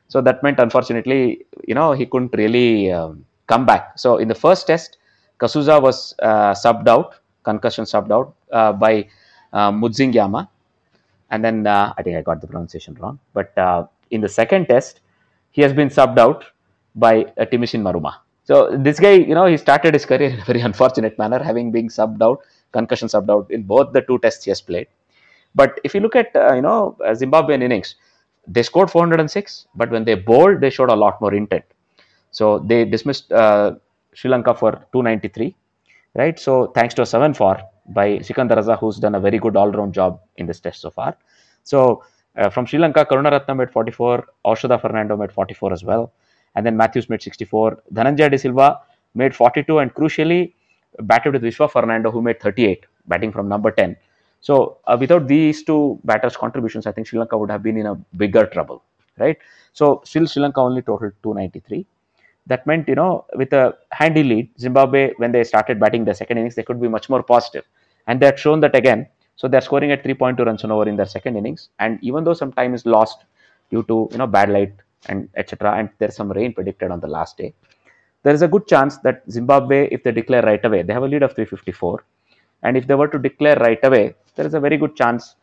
[0.08, 4.00] So that meant, unfortunately, you know, he couldn't really um, come back.
[4.00, 4.98] So in the first test,
[5.40, 7.14] Kasuza was uh, subbed out,
[7.44, 9.08] concussion subbed out uh, by
[9.54, 10.48] uh, Mudzinganyama.
[11.30, 13.20] And then uh, I think I got the pronunciation wrong.
[13.36, 15.02] But uh, in the second test,
[15.52, 16.44] he has been subbed out
[16.96, 18.16] by uh, Timycen Maruma.
[18.46, 21.72] So this guy, you know, he started his career in a very unfortunate manner, having
[21.72, 24.88] been subbed out concussion subbed out in both the two tests he has played.
[25.56, 27.96] But if you look at uh, you know uh, Zimbabwean innings,
[28.48, 31.64] they scored 406, but when they bowled, they showed a lot more intent.
[32.32, 33.76] So they dismissed uh,
[34.14, 35.56] Sri Lanka for 293,
[36.16, 36.40] right?
[36.40, 39.94] So thanks to a 7 for by Sikandar Raza, who's done a very good all-round
[39.94, 41.18] job in this test so far.
[41.64, 42.04] So
[42.38, 46.12] uh, from Sri Lanka, Karunaratne made 44, Oshada Fernando made 44 as well,
[46.56, 47.84] and then Mathews made 64.
[47.94, 48.80] Dhananjaya De Silva
[49.16, 50.54] made 42, and crucially
[51.02, 53.96] batted with Vishwa Fernando, who made 38, batting from number 10.
[54.42, 57.86] So uh, without these two batters' contributions, I think Sri Lanka would have been in
[57.86, 58.84] a bigger trouble,
[59.18, 59.38] right?
[59.74, 61.86] So still Sri Lanka only totaled 293.
[62.48, 66.38] That meant, you know, with a handy lead, Zimbabwe, when they started batting the second
[66.38, 67.66] innings, they could be much more positive.
[68.08, 69.08] And they had shown that again.
[69.36, 71.70] So they're scoring at 3.2 runs an over in their second innings.
[71.80, 73.26] And even though some time is lost
[73.70, 74.74] due to, you know, bad light
[75.08, 77.54] and etc., and there's some rain predicted on the last day,
[78.24, 81.08] there is a good chance that Zimbabwe, if they declare right away, they have a
[81.08, 82.04] lead of 354
[82.64, 85.36] and if they were to declare right away, there is a very good chance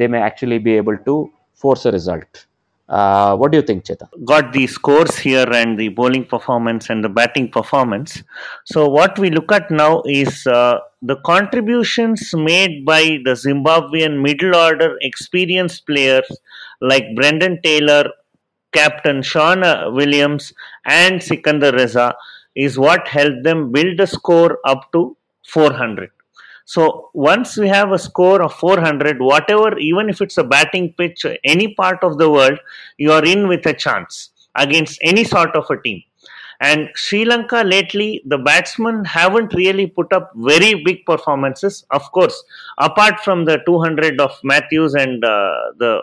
[0.00, 1.14] they may actually be able to
[1.54, 2.46] force a result.
[2.88, 4.06] Uh, what do you think, Cheta?
[4.24, 8.22] got the scores here and the bowling performance and the batting performance.
[8.64, 14.54] So, what we look at now is uh, the contributions made by the Zimbabwean middle
[14.54, 16.30] order experienced players
[16.80, 18.04] like Brendan Taylor,
[18.72, 19.62] captain Sean
[19.94, 20.52] Williams,
[20.84, 22.12] and Sikandar Raza
[22.54, 25.16] is what helped them build a score up to
[25.48, 26.10] 400.
[26.64, 31.26] So once we have a score of 400, whatever, even if it's a batting pitch,
[31.44, 32.58] any part of the world,
[32.96, 36.02] you are in with a chance against any sort of a team.
[36.66, 41.84] And Sri Lanka lately, the batsmen haven't really put up very big performances.
[41.90, 42.42] Of course,
[42.78, 46.02] apart from the 200 of Mathews and uh, the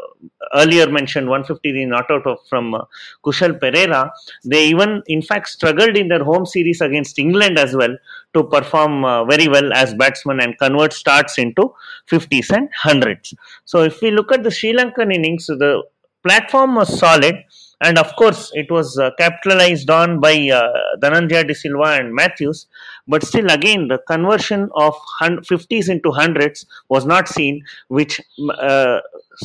[0.54, 2.84] earlier mentioned 150 not out of from uh,
[3.26, 4.12] Kusal Perera,
[4.46, 7.98] they even in fact struggled in their home series against England as well
[8.36, 11.74] to perform uh, very well as batsmen and convert starts into
[12.12, 13.34] 50s and 100s.
[13.66, 15.82] So if we look at the Sri Lankan innings, the
[16.24, 17.44] platform was solid
[17.82, 22.68] and of course it was uh, capitalized on by uh, Dhananjaya De Silva and Mathews.
[23.08, 28.22] But still again the conversion of 50s into 100s was not seen which
[28.60, 29.00] uh,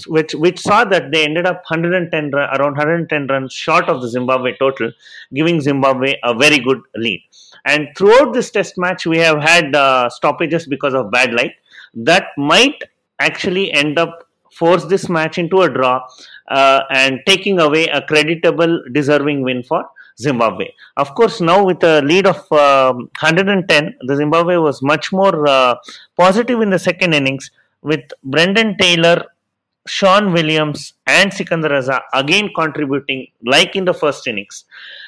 [0.06, 4.54] which which saw that they ended up 110 around 110 runs short of the Zimbabwe
[4.58, 4.92] total
[5.32, 7.22] giving Zimbabwe a very good lead.
[7.64, 11.54] And throughout this test match we have had uh, stoppages because of bad light
[11.94, 12.82] that might
[13.18, 16.02] actually end up force this match into a draw
[16.48, 19.84] uh, and taking away a creditable, deserving win for
[20.18, 20.68] Zimbabwe.
[20.96, 25.76] Of course, now with a lead of um 110, the Zimbabwe was much more uh,
[26.16, 27.50] positive in the second innings
[27.82, 29.24] with Brendan Taylor,
[29.86, 34.64] Sean Williams, and Sikandar Raza again contributing like in the first innings.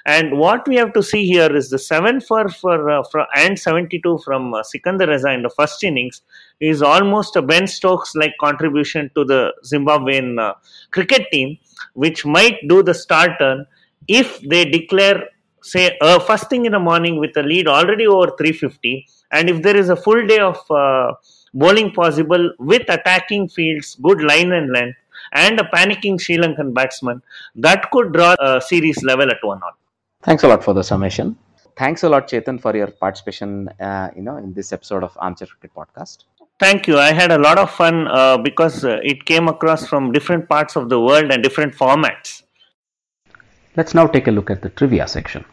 [0.07, 3.59] And what we have to see here is the 7 for, for, uh, for and
[3.59, 6.23] 72 from uh, Sikandar Raza in the first innings
[6.61, 10.55] is almost a Ben Stokes like contribution to the Zimbabwean uh,
[10.91, 11.59] cricket team,
[11.95, 13.67] which might do the start turn
[14.09, 15.25] if they declare,
[15.63, 19.63] say, uh, first thing in the morning with a lead already over 350, and if
[19.63, 21.13] there is a full day of uh,
[21.55, 24.97] bowling possible with attacking fields, good line and length,
[25.33, 27.23] and a panicking Sri Lankan batsman,
[27.55, 29.73] that could draw a series level at one all.
[30.23, 31.37] Thanks a lot for the summation.
[31.77, 33.69] Thanks a lot, Chetan, for your participation.
[33.81, 36.25] Uh, you know, in this episode of Armchair Cricket Podcast.
[36.59, 36.99] Thank you.
[36.99, 40.75] I had a lot of fun uh, because uh, it came across from different parts
[40.75, 42.43] of the world and different formats.
[43.77, 45.45] Let's now take a look at the trivia section.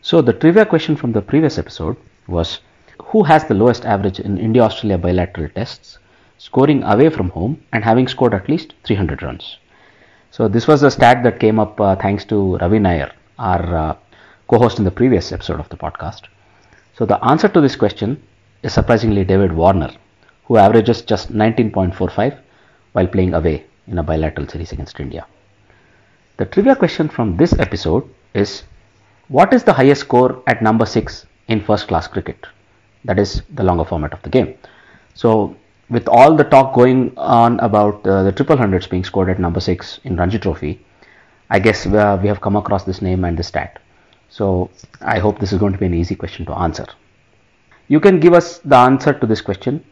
[0.00, 1.96] So, the trivia question from the previous episode
[2.26, 2.58] was
[3.04, 5.98] Who has the lowest average in India Australia bilateral tests,
[6.38, 9.58] scoring away from home and having scored at least 300 runs?
[10.32, 13.96] So, this was a stat that came up uh, thanks to Ravi Nair, our uh,
[14.48, 16.22] co host in the previous episode of the podcast.
[16.96, 18.20] So, the answer to this question
[18.64, 19.92] is surprisingly David Warner,
[20.52, 22.38] who averages just 19.45
[22.92, 25.26] while playing away in a bilateral series against India.
[26.36, 28.04] The trivia question from this episode
[28.34, 28.64] is
[29.28, 32.46] What is the highest score at number 6 in first class cricket?
[33.06, 34.58] That is the longer format of the game.
[35.14, 35.56] So,
[35.88, 39.60] with all the talk going on about uh, the triple hundreds being scored at number
[39.60, 40.84] 6 in Ranji Trophy,
[41.48, 43.78] I guess uh, we have come across this name and this stat.
[44.28, 44.68] So,
[45.00, 46.84] I hope this is going to be an easy question to answer.
[47.88, 49.82] You can give us the answer to this question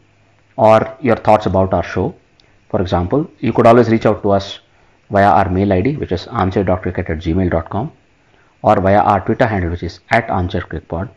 [0.57, 2.13] or your thoughts about our show.
[2.69, 4.59] For example, you could always reach out to us
[5.09, 7.91] via our mail ID, which is armchair.cricket at gmail.com,
[8.61, 11.09] or via our Twitter handle, which is at armchaircricketpod.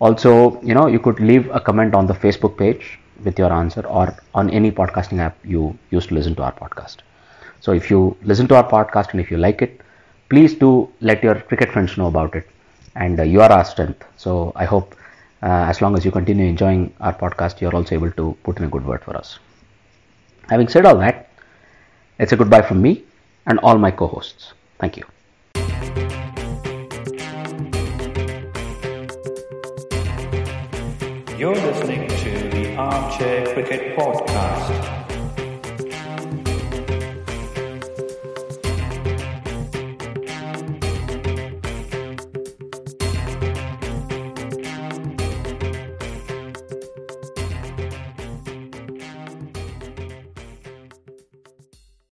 [0.00, 3.84] Also, you know, you could leave a comment on the Facebook page with your answer
[3.86, 6.98] or on any podcasting app you use to listen to our podcast.
[7.60, 9.80] So, if you listen to our podcast and if you like it,
[10.28, 12.46] please do let your cricket friends know about it.
[12.94, 14.04] And uh, you are our strength.
[14.16, 14.94] So, I hope
[15.42, 18.64] uh, as long as you continue enjoying our podcast, you're also able to put in
[18.64, 19.38] a good word for us.
[20.48, 21.30] Having said all that,
[22.18, 23.04] it's a goodbye from me
[23.46, 24.52] and all my co hosts.
[24.78, 25.04] Thank you.
[31.38, 34.97] You're listening to the Armchair Cricket Podcast.